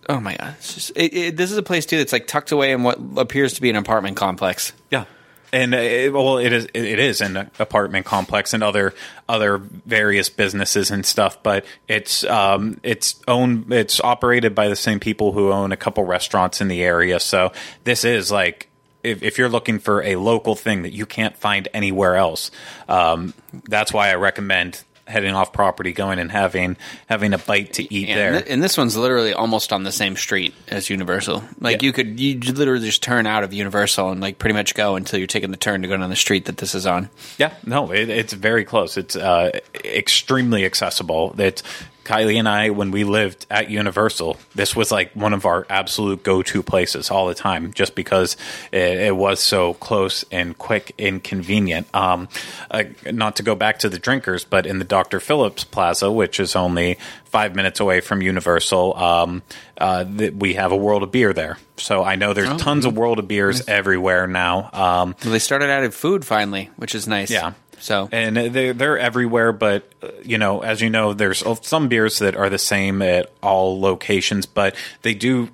[0.09, 0.55] Oh my god!
[0.59, 2.99] It's just, it, it, this is a place too that's like tucked away in what
[3.17, 4.73] appears to be an apartment complex.
[4.91, 5.05] yeah.
[5.53, 8.95] and uh, it, well, it is it is an apartment complex and other
[9.29, 11.43] other various businesses and stuff.
[11.43, 16.05] But it's um, it's owned it's operated by the same people who own a couple
[16.05, 17.21] restaurants in the area.
[17.21, 17.53] So
[17.85, 18.69] this is like
[19.03, 22.51] if, if you're looking for a local thing that you can't find anywhere else,
[22.89, 23.33] um,
[23.69, 28.09] that's why I recommend heading off property, going and having having a bite to eat
[28.11, 28.33] And, there.
[28.41, 31.43] th- and this one's literally almost on the same street as Universal.
[31.61, 31.87] Like Yeah.
[31.87, 35.19] you could you literally just turn out of Universal and like pretty much go until
[35.19, 37.09] you're taking the turn to go down the street that this is on.
[37.39, 38.97] Yeah, no, it, it's very close.
[38.97, 41.35] It's uh, extremely accessible.
[41.39, 41.63] It's
[42.09, 46.23] Kylie and I, when we lived at Universal, this was like one of our absolute
[46.23, 48.39] go-to places all the time, just because
[48.73, 51.87] it, it was so close and quick and convenient.
[51.95, 52.29] Um,
[52.71, 55.21] uh, not to go back to the drinkers, but in the Dr.
[55.21, 59.43] Phillips Plaza, which is only five minutes away from Universal, um,
[59.79, 61.59] uh, th- we have a World of Beer there.
[61.77, 64.71] So I know there's tons of World of Beers everywhere now.
[64.73, 67.31] Um, Well, they started adding food finally, which is nice.
[67.31, 67.53] Yeah.
[67.81, 69.53] So and they're they're everywhere.
[69.53, 73.31] But uh, you know, as you know, there's some beers that are the same at
[73.43, 75.49] all locations, but they do.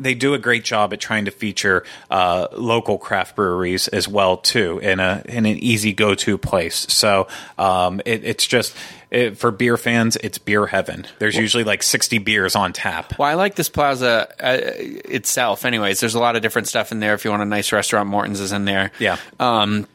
[0.00, 4.36] They do a great job at trying to feature uh, local craft breweries as well
[4.36, 6.86] too in a in an easy go to place.
[6.92, 8.74] So um, it, it's just
[9.12, 11.06] it, for beer fans, it's beer heaven.
[11.18, 13.18] There's usually like 60 beers on tap.
[13.18, 15.66] Well, I like this plaza uh, itself.
[15.66, 17.12] Anyways, there's a lot of different stuff in there.
[17.12, 18.90] If you want a nice restaurant, Morton's is in there.
[18.98, 19.18] Yeah.
[19.38, 19.86] Um,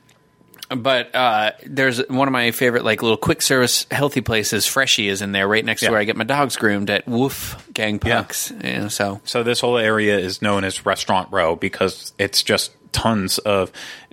[0.69, 4.65] but uh, there's one of my favorite like little quick service healthy places.
[4.67, 5.89] Freshii is in there, right next Yeah.
[5.89, 8.51] to where I get my dogs groomed at Woof Gang Pucks.
[8.63, 12.71] You know, so So this whole area is known as Restaurant Row because it's just
[12.93, 13.71] tons of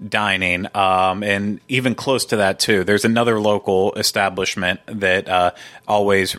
[0.09, 2.85] dining, um, and even close to that too.
[2.85, 5.51] There's another local establishment that uh,
[5.89, 6.37] always.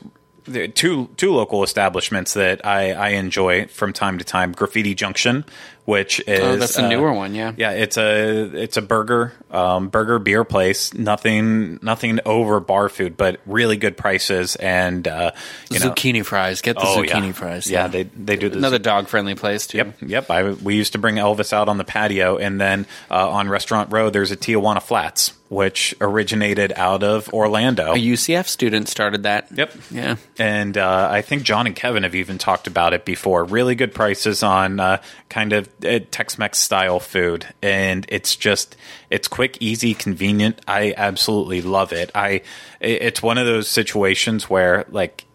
[0.76, 4.52] Two two local establishments that I, I enjoy from time to time.
[4.52, 5.44] Graffiti Junction,
[5.86, 7.54] which is Oh, that's a uh, newer one, yeah.
[7.58, 7.72] yeah.
[7.72, 10.94] It's a it's a burger um, burger beer place.
[10.94, 15.32] Nothing nothing over bar food, but really good prices and uh,
[15.70, 16.62] you know, zucchini fries.
[16.62, 17.32] Get the Oh, zucchini yeah.
[17.32, 17.70] fries.
[17.70, 19.78] Yeah, they they do the another dog friendly place too.
[19.78, 20.32] Yep, yep.
[20.32, 23.92] I we used to bring Elvis out on the patio, and then uh, on Restaurant
[23.92, 27.94] Row, there's a Tijuana Flats, which originated out of Orlando.
[27.94, 29.48] A UCF student started that.
[29.52, 29.74] Yep.
[29.92, 30.16] Yeah.
[30.40, 33.44] And uh, I think John and Kevin have even talked about it before.
[33.46, 38.76] Really good prices on uh, kind of uh, Tex-Mex style food, and it's just
[39.10, 40.62] it's quick, easy, convenient.
[40.68, 42.12] I absolutely love it.
[42.14, 42.42] I
[42.80, 45.26] it's one of those situations where like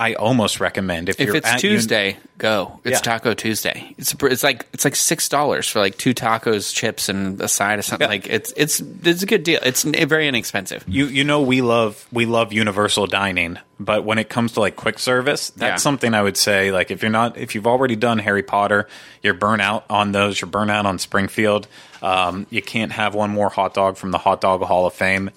[0.00, 2.80] I almost recommend if, If you're it's Tuesday, go.
[2.84, 3.00] It's Yeah.
[3.00, 3.94] Taco Tuesday.
[3.98, 7.78] It's it's like it's like six dollars for like two tacos, chips, and a side
[7.78, 8.06] of something.
[8.06, 8.10] Yeah.
[8.14, 9.60] Like it's it's it's a good deal.
[9.62, 10.84] It's very inexpensive.
[10.88, 14.74] you you know we love we love universal dining but when it comes to like
[14.76, 15.76] quick service that's Yeah.
[15.76, 18.86] something i would say like if you're not if you've already done harry potter
[19.22, 21.66] you're burnout on those you're burnout on springfield
[22.02, 25.30] um, you can't have one more hot dog from the hot dog hall of fame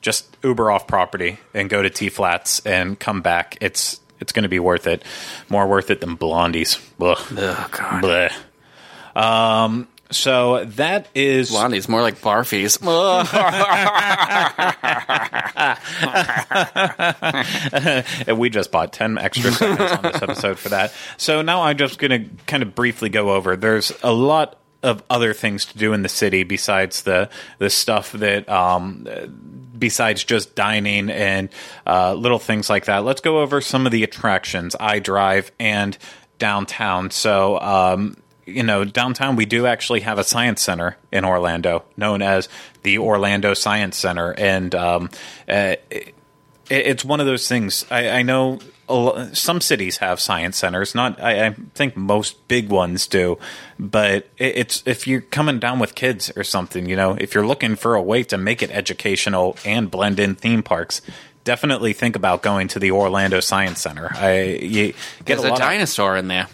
[0.00, 4.42] just uber off property and go to t flats and come back it's it's going
[4.42, 5.02] to be worth it
[5.48, 7.18] more worth it than blondies Ugh.
[7.36, 8.02] Oh god.
[8.02, 8.32] Bleh.
[9.20, 12.78] um so that is Blondie's more like barfies.
[18.36, 20.92] We just bought 10 extra segments on this episode for that.
[21.16, 23.56] So now I'm just going to kind of briefly go over.
[23.56, 28.12] There's a lot of other things to do in the city besides the the stuff
[28.12, 29.26] that um, uh,
[29.84, 31.50] besides just dining and
[31.86, 33.04] uh, little things like that.
[33.04, 35.98] Let's go over some of the attractions I drive and
[36.38, 37.10] downtown.
[37.10, 38.16] So um,
[38.46, 42.48] you know, downtown we do actually have a science center in Orlando, known as
[42.82, 45.10] the Orlando Science Center, and um,
[45.48, 46.14] uh, it-
[46.70, 47.84] it's one of those things.
[47.90, 48.58] I, I know
[49.32, 50.94] some cities have science centers.
[50.94, 53.38] Not, I, I think most big ones do.
[53.78, 57.46] But it, it's if you're coming down with kids or something, you know, if you're
[57.46, 61.02] looking for a way to make it educational and blend in theme parks,
[61.44, 64.10] definitely think about going to the Orlando Science Center.
[64.14, 64.86] I you
[65.24, 66.48] get There's a a lot of- dinosaur in there.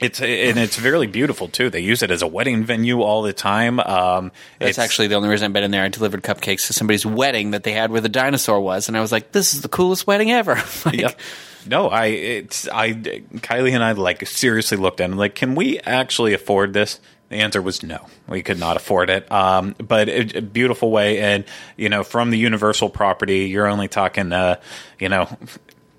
[0.00, 1.70] It's and it's very beautiful too.
[1.70, 3.80] They use it as a wedding venue all the time.
[3.80, 5.84] Um, That's it's- actually the only reason I've been in there.
[5.84, 9.00] I delivered cupcakes to somebody's wedding that they had where the dinosaur was, and I
[9.00, 11.20] was like, "This is the coolest wedding ever." Like, Yep.
[11.66, 15.78] No, I it's I Kylie and I like seriously looked at it like, can we
[15.80, 16.98] actually afford this?
[17.28, 18.06] The answer was no.
[18.26, 19.30] We could not afford it.
[19.30, 21.44] Um, but it, a beautiful way, and
[21.76, 24.60] you know, from the Universal property, you're only talking, uh,
[24.98, 25.28] you know,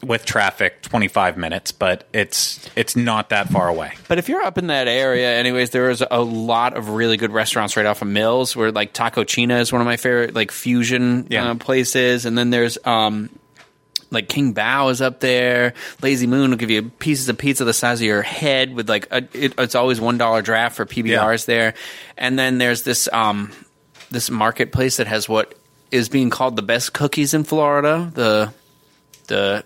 [0.04, 3.94] with traffic, 25 minutes, but it's it's not that far away.
[4.08, 7.32] But if you're up in that area, anyways, there is a lot of really good
[7.32, 8.56] restaurants right off of Mills.
[8.56, 11.52] Where like Tako Cheena is one of my favorite like fusion Yeah.
[11.52, 13.30] uh, places, and then there's um
[14.12, 15.74] like King Bao is up there.
[16.02, 19.08] Lazy Moon will give you pieces of pizza the size of your head with like
[19.12, 21.74] a, it, it's always one dollar draft for PBRs there,
[22.18, 23.52] and then there's this um
[24.12, 25.54] this marketplace that has what
[25.92, 28.12] is being called the best cookies in Florida.
[28.16, 28.54] The
[29.28, 29.64] the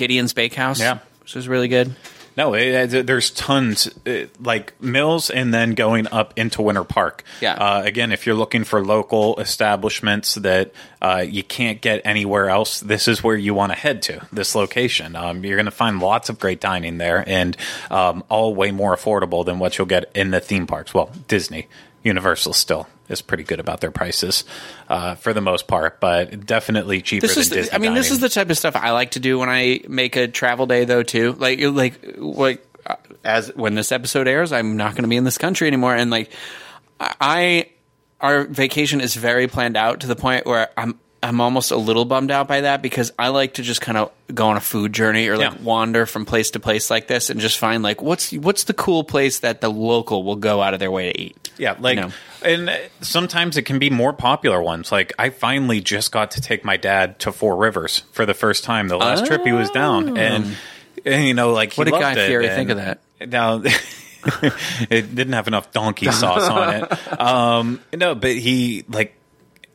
[0.00, 0.80] Gideon's Bakehouse.
[0.80, 0.98] Yeah.
[1.22, 1.94] which is really good.
[2.36, 7.22] No, it, it- there's tons uh, like Mills, and then going up into Winter Park.
[7.40, 7.54] Yeah.
[7.54, 10.72] Uh, again, if you're looking for local establishments that
[11.02, 14.26] uh, you can't get anywhere else, this is where you want to head to.
[14.32, 17.56] This location, um, you're going to find lots of great dining there, and
[17.90, 20.94] um, all way more affordable than what you'll get in the theme parks.
[20.94, 21.66] Well, Disney,
[22.02, 24.44] Universal still is pretty good about their prices
[24.88, 27.74] uh, for the most part, but definitely cheaper This than is, Disney.
[27.74, 30.16] I mean, this is the type of stuff I like to do when I make
[30.16, 31.02] a travel day, though.
[31.02, 35.16] Too like, like, like uh, as when this episode airs, I'm not going to be
[35.16, 36.32] in this country anymore, and like,
[36.98, 37.68] I,
[38.20, 40.98] our vacation is very planned out to the point where I'm.
[41.22, 44.10] I'm almost a little bummed out by that because I like to just kind of
[44.34, 45.62] go on a food journey or like Yeah.
[45.62, 49.04] wander from place to place like this and just find like what's what's the cool
[49.04, 51.50] place that the local will go out of their way to eat.
[51.58, 52.10] Yeah, like, know.
[52.42, 52.70] and
[53.02, 54.90] sometimes it can be more popular ones.
[54.90, 58.64] Like, I finally just got to take my dad to Four Rivers for the first
[58.64, 58.88] time.
[58.88, 60.56] The last trip he was down, and,
[61.04, 63.00] and you know, like, he What did loved Guy Fieri think of that?
[63.26, 63.60] Now,
[64.90, 66.98] it didn't have enough donkey sauce on it.
[67.20, 69.14] Um, no, but he like.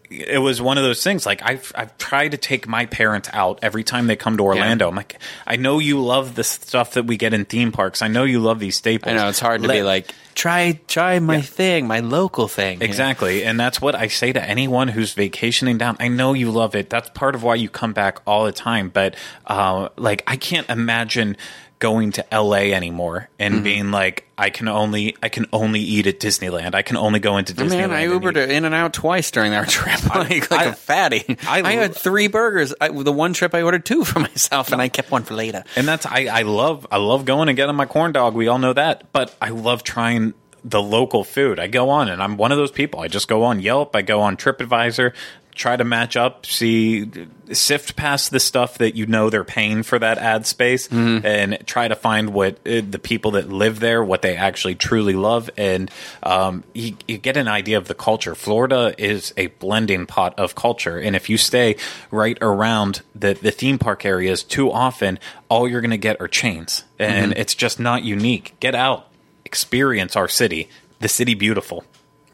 [0.10, 1.26] It was one of those things.
[1.26, 4.88] Like I've I've tried to take my parents out every time they come to Orlando.
[4.88, 8.02] I'm like, I know you love the stuff that we get in theme parks.
[8.02, 9.14] I know you love these staples.
[9.14, 12.82] I know it's hard to be like try try my thing, my local thing.
[12.82, 13.44] Exactly.
[13.44, 15.98] And that's what I say to anyone who's vacationing down.
[16.00, 16.90] I know you love it.
[16.90, 18.90] That's part of why you come back all the time.
[18.90, 19.16] But
[19.48, 21.38] uh, like, I can't imagine
[21.80, 23.64] going to LA anymore and Mm-hmm.
[23.64, 26.74] being like, I can only, I can only eat at Disneyland.
[26.74, 27.70] I can only go into Disneyland.
[27.90, 31.38] Man, I Ubered in and out twice during our trip, like, like I- a fatty.
[31.48, 32.74] I- I, had three burgers.
[32.82, 35.64] I, the one trip I ordered two for myself, and I kept one for later.
[35.76, 38.36] and that's I, I love I love going and getting my corn dog.
[38.36, 41.60] We all know that, but I love trying the local food.
[41.60, 43.00] I go on and I'm one of those people.
[43.02, 43.96] I just go on Yelp.
[43.96, 45.14] I go on TripAdvisor,
[45.56, 47.10] try to match up, see,
[47.52, 51.88] sift past the stuff that you know they're paying for that ad space, and try
[51.88, 55.90] to find what uh, the people that live there what they actually truly love, and
[56.22, 58.36] um, you, you get an idea of the culture.
[58.36, 61.78] Florida is a blending pot of culture, and if you stay
[62.12, 65.18] right around the the theme park areas too often,
[65.50, 68.56] all you're going to get are chains, and it's just not unique.
[68.60, 69.08] Get out,
[69.46, 71.86] experience our city, the city beautiful.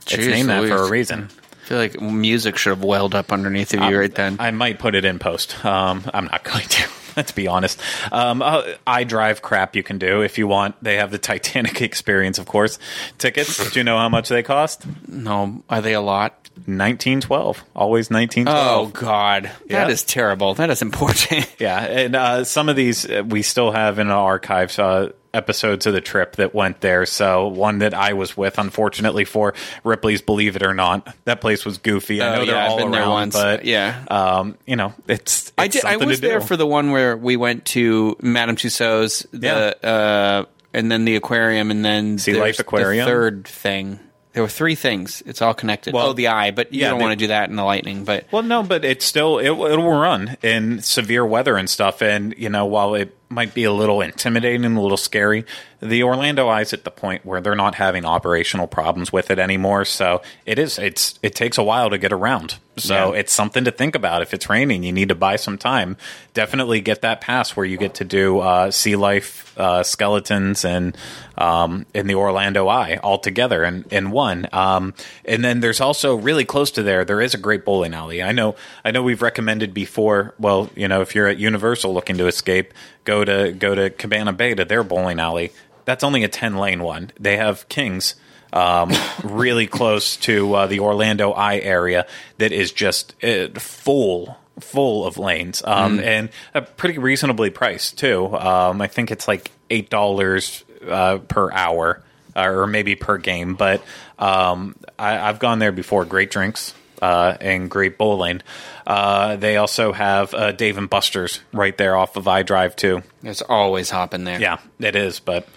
[0.02, 1.30] it's Jeez named that for a reason.
[1.72, 4.36] I feel like music should have welled up underneath of you right then.
[4.40, 5.64] I might put it in post.
[5.64, 6.90] Um, I'm not going to.
[7.16, 7.80] Let's be honest.
[8.12, 10.76] Um, uh, I drive crap you can do if you want.
[10.84, 12.78] They have the Titanic experience, of course.
[13.20, 13.72] Tickets.
[13.72, 14.86] do you know how much they cost?
[15.08, 16.50] no, are they a lot?
[16.68, 17.64] Nineteen twelve.
[17.74, 19.80] Always 1912 oh God, Yeah.
[19.86, 20.54] that is terrible.
[20.56, 21.48] That is important.
[21.60, 24.78] Yeah, and uh, some of these uh, we still have in our archives.
[24.78, 29.24] Uh, episodes of the trip that went there so one that i was with unfortunately
[29.26, 29.54] for
[29.84, 32.78] ripley's believe it or not that place was goofy i Oh, know they're I've all
[32.78, 33.34] been around there once.
[33.36, 34.04] but Yeah.
[34.10, 35.86] um you know it's, I it's did.
[35.86, 40.92] I was there for the one where we went to Madame Tussauds, the uh, and
[40.92, 43.06] then the aquarium, and then the Sea Life Aquarium?
[43.06, 44.00] The third thing.
[44.34, 45.22] There were three things.
[45.26, 45.94] It's all connected.
[45.94, 47.64] Well, oh, the eye, but you yeah, don't the- want to do that in the
[47.66, 48.06] lightning.
[48.06, 52.02] But Well, no, but it's still it, it'll run in severe weather and stuff.
[52.02, 55.46] And you know, while it might be a little intimidating, and a little scary,
[55.82, 59.84] the Orlando Eye's at the point where they're not having operational problems with it anymore.
[59.86, 62.56] So it is it's it takes a while to get around.
[62.78, 63.20] So Yeah.
[63.20, 64.22] it's something to think about.
[64.22, 65.98] If it's raining, you need to buy some time.
[66.34, 70.96] Definitely get that pass where you get to do uh, sea life uh, skeletons and
[71.38, 74.48] um, in the Orlando Eye all together in, in one.
[74.54, 74.94] Um,
[75.26, 78.24] and then there's also really close to there, there is a great bowling alley.
[78.24, 78.56] I know,
[78.86, 80.34] I know we've recommended before.
[80.40, 82.74] Well, you know, if you're at Universal looking to escape,
[83.04, 85.52] go to go to Cabana Bay to their bowling alley.
[85.86, 87.12] That's only a ten lane one.
[87.20, 88.16] They have Kings.
[88.54, 88.92] Um,
[89.24, 92.06] really close to uh, the Orlando Eye area
[92.38, 98.28] that is just uh, full full of lanes um, and uh, pretty reasonably priced too.
[98.36, 102.04] Um, I think it's like eight dollars uh, per hour
[102.36, 103.82] uh, or maybe per game, but
[104.20, 106.06] um, I, I've gone there before.
[106.06, 106.74] Great drinks.
[107.02, 108.42] Uh, and great bowling.
[108.86, 113.02] Uh, they also have uh, Dave and Buster's right there off of I Drive too.
[113.24, 114.40] It's always hopping there.
[114.40, 115.48] Yeah, it is, but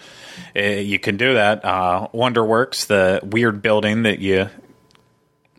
[0.56, 1.62] uh, you can do that.
[1.64, 4.48] Uh, Wonderworks, the weird building that you,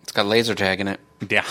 [0.02, 1.00] it's got laser tag in it.
[1.30, 1.46] yeah,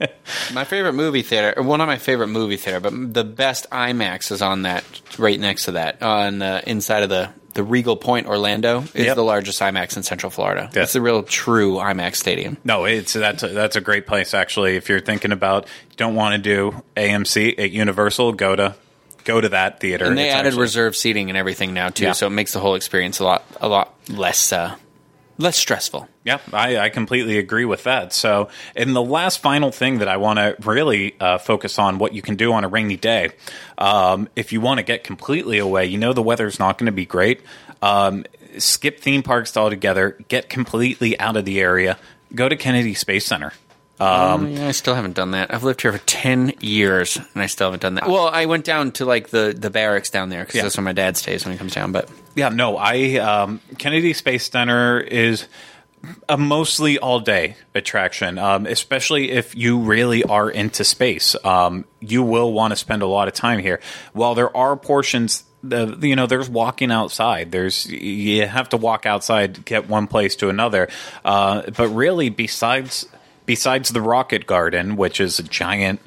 [0.54, 4.42] My favorite movie theater, well, not my favorite movie theater, but the best IMAX is
[4.42, 4.84] on that,
[5.18, 9.16] right next to that, on the inside of the the Regal Point Orlando is Yep.
[9.16, 10.70] the largest IMAX in Central Florida.
[10.72, 12.56] It's the real true IMAX stadium.
[12.62, 14.76] No, it's that's a, that's a great place actually.
[14.76, 18.76] If you're thinking about you don't want to do AMC at Universal, go to
[19.24, 20.04] go to that theater.
[20.04, 22.12] And they It's added actually- reserved seating and everything now too, Yeah.
[22.12, 24.76] so it makes the whole experience a lot a lot less uh,
[25.38, 26.08] less stressful.
[26.24, 28.12] Yeah, I, I completely agree with that.
[28.12, 32.12] So, and the last final thing that I want to really uh, focus on what
[32.12, 33.30] you can do on a rainy day.
[33.78, 36.92] Um, if you want to get completely away, you know the weather's not going to
[36.92, 37.40] be great.
[37.80, 38.24] Um,
[38.58, 40.18] skip theme parks altogether.
[40.28, 41.98] Get completely out of the area.
[42.34, 43.52] Go to Kennedy Space Center.
[44.00, 45.52] Um, yeah, I still haven't done that.
[45.52, 48.06] I've lived here for ten years, and I still haven't done that.
[48.08, 50.62] Well, I went down to like the the barracks down there because Yeah.
[50.62, 51.90] that's where my dad stays when he comes down.
[51.90, 52.08] But
[52.38, 55.48] Yeah, no, I um, Kennedy Space Center is
[56.28, 61.34] a mostly all day attraction, um, especially if you really are into space.
[61.44, 63.80] Um, you will want to spend a lot of time here.
[64.12, 65.44] While there are portions.
[65.60, 67.50] The, you know, there's walking outside.
[67.50, 70.88] There's you have to walk outside, to get one place to another.
[71.24, 73.08] Uh, but really, besides
[73.44, 76.00] besides the Rocket Garden, which is a giant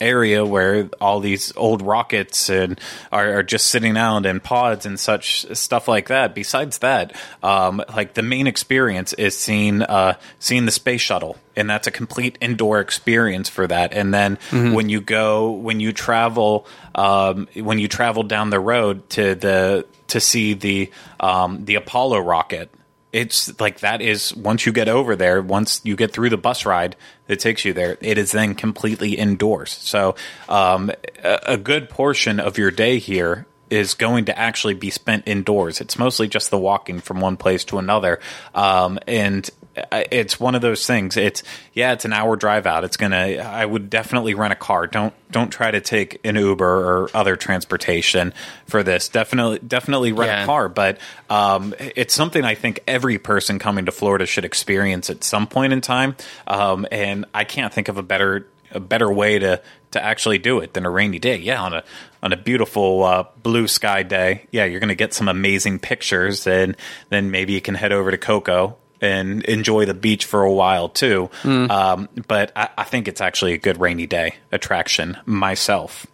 [0.00, 2.80] area where all these old rockets and
[3.12, 6.34] are, are just sitting out in pods and such stuff like that.
[6.34, 11.68] Besides that, um, like the main experience is seeing uh, seeing the space shuttle, and
[11.68, 13.92] that's a complete indoor experience for that.
[13.92, 14.38] And then
[14.74, 19.86] when you go when you travel um, when you travel down the road to the
[20.08, 20.90] to see the
[21.20, 22.70] um, the Apollo rocket
[23.12, 26.66] it's like that is once you get over there, once you get through the bus
[26.66, 26.96] ride
[27.26, 29.70] that takes you there, it is then completely indoors.
[29.70, 30.14] So
[30.48, 30.90] um,
[31.22, 35.80] a, good portion of your day here is going to actually be spent indoors.
[35.80, 38.20] It's mostly just the walking from one place to another,
[38.54, 39.48] um, and
[39.92, 41.16] it's one of those things.
[41.16, 42.84] It's yeah, it's an hour drive out.
[42.84, 43.36] It's gonna.
[43.36, 44.86] I would definitely rent a car.
[44.86, 46.64] Don't don't try to take an Uber
[47.04, 48.32] or other transportation
[48.66, 49.08] for this.
[49.08, 50.42] Definitely definitely rent Yeah.
[50.42, 50.68] a car.
[50.68, 50.98] But
[51.30, 55.72] um, it's something I think every person coming to Florida should experience at some point
[55.72, 56.16] in time.
[56.46, 59.62] Um, and I can't think of a better a better way to
[59.92, 61.36] to actually do it than a rainy day.
[61.36, 61.84] Yeah, on a
[62.22, 64.46] on a beautiful uh, blue sky day.
[64.50, 66.76] Yeah, you're going to get some amazing pictures, and
[67.10, 70.88] then maybe you can head over to Cocoa and enjoy the beach for a while
[70.88, 71.30] too.
[71.70, 76.06] Um, but I, I think it's actually a good rainy day attraction myself.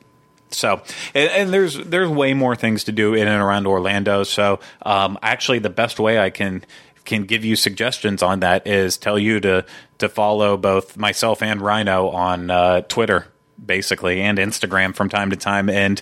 [0.51, 0.83] So,
[1.15, 4.23] and, and there's there's way more things to do in and around Orlando.
[4.23, 6.65] So, um, actually, the best way I can
[7.05, 9.65] can give you suggestions on that is tell you to
[9.99, 13.27] to follow both myself and Rhino on uh, Twitter,
[13.65, 15.69] basically, and Instagram from time to time.
[15.69, 16.01] And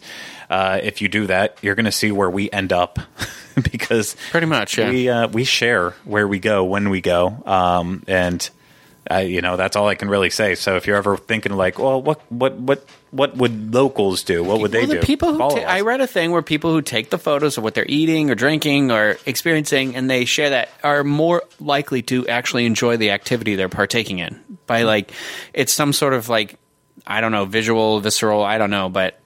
[0.53, 2.98] uh, if you do that, you're going to see where we end up
[3.72, 4.90] because Pretty much, yeah.
[4.90, 8.50] we uh, we share where we go when we go, um, and
[9.11, 10.55] uh, you know that's all I can really say.
[10.55, 14.44] So if you're ever thinking like, well, what what what what would locals do?
[14.44, 15.00] What would they the do?
[15.00, 17.72] people who ta- I read a thing where people who take the photos of what
[17.72, 22.66] they're eating or drinking or experiencing and they share that are more likely to actually
[22.66, 25.12] enjoy the activity they're partaking in by like
[25.55, 26.59] it's some sort of like
[27.07, 29.18] I don't know visual visceral I don't know but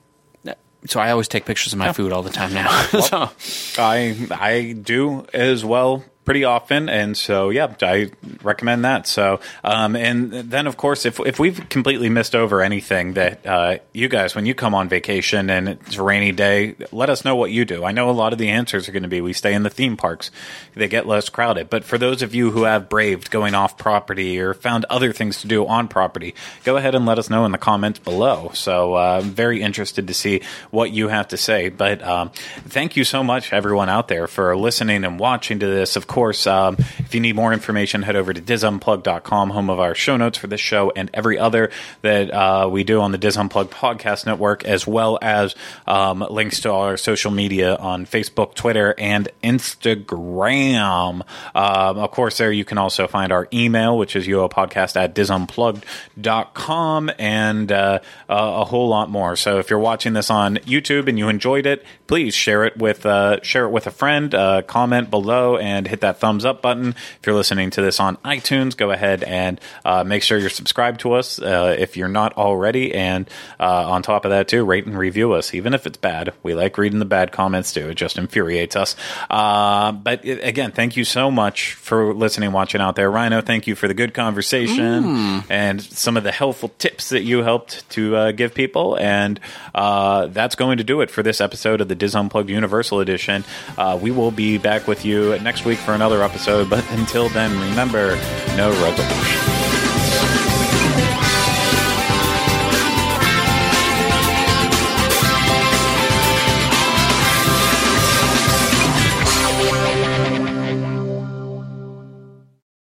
[0.87, 2.68] so I always take pictures of my food all the time now.
[3.01, 3.30] so
[3.78, 8.10] I I do as well pretty often, and so yeah, I
[8.42, 9.06] recommend that.
[9.06, 13.78] So, um, and then of course, if if we've completely missed over anything that uh,
[13.94, 17.36] you guys, when you come on vacation and it's a rainy day, let us know
[17.36, 17.84] what you do.
[17.84, 19.70] I know a lot of the answers are going to be we stay in the
[19.70, 20.30] theme parks;
[20.74, 21.70] they get less crowded.
[21.70, 25.40] But for those of you who have braved going off property or found other things
[25.40, 28.50] to do on property, go ahead and let us know in the comments below.
[28.52, 31.68] So, uh, I'm very interested to see what you have to say.
[31.68, 32.32] But um,
[32.68, 35.94] thank you so much, everyone out there, for listening and watching to this.
[35.94, 36.15] Of course,
[36.46, 40.38] um, if you need more information, head over to disunplugged.com, home of our show notes
[40.38, 41.70] for this show and every other
[42.02, 45.54] that uh, we do on the DIS Unplugged podcast network, as well as
[45.86, 51.22] um, links to our social media on Facebook, Twitter, and Instagram.
[51.54, 57.10] Um, of course, there you can also find our email, which is podcast at disunplugged.com,
[57.18, 57.98] and uh,
[58.28, 59.36] a a whole lot more.
[59.36, 63.06] So if you're watching this on YouTube and you enjoyed it, please share it with
[63.06, 64.34] uh, share it with a friend.
[64.34, 66.94] Uh, comment below and hit that thumbs up button.
[67.20, 71.00] If you're listening to this on iTunes, go ahead and uh, make sure you're subscribed
[71.00, 72.94] to us uh, if you're not already.
[72.94, 73.28] And
[73.59, 76.32] uh, on top of that, too, rate and review us, even if it's bad.
[76.42, 77.88] We like reading the bad comments too.
[77.90, 78.96] It just infuriates us.
[79.30, 83.40] Uh, but uh, again, thank you so much for listening, watching out there, Rhino.
[83.40, 87.88] Thank you for the good conversation and some of the helpful tips that you helped
[87.90, 88.96] to uh, give people.
[88.98, 89.40] And
[89.74, 93.44] uh, that's going to do it for this episode of the DIS Unplugged Universal Edition.
[93.76, 96.70] Uh, we will be back with you next week for another episode.
[96.70, 98.16] But until then, remember
[98.57, 99.45] no resolution.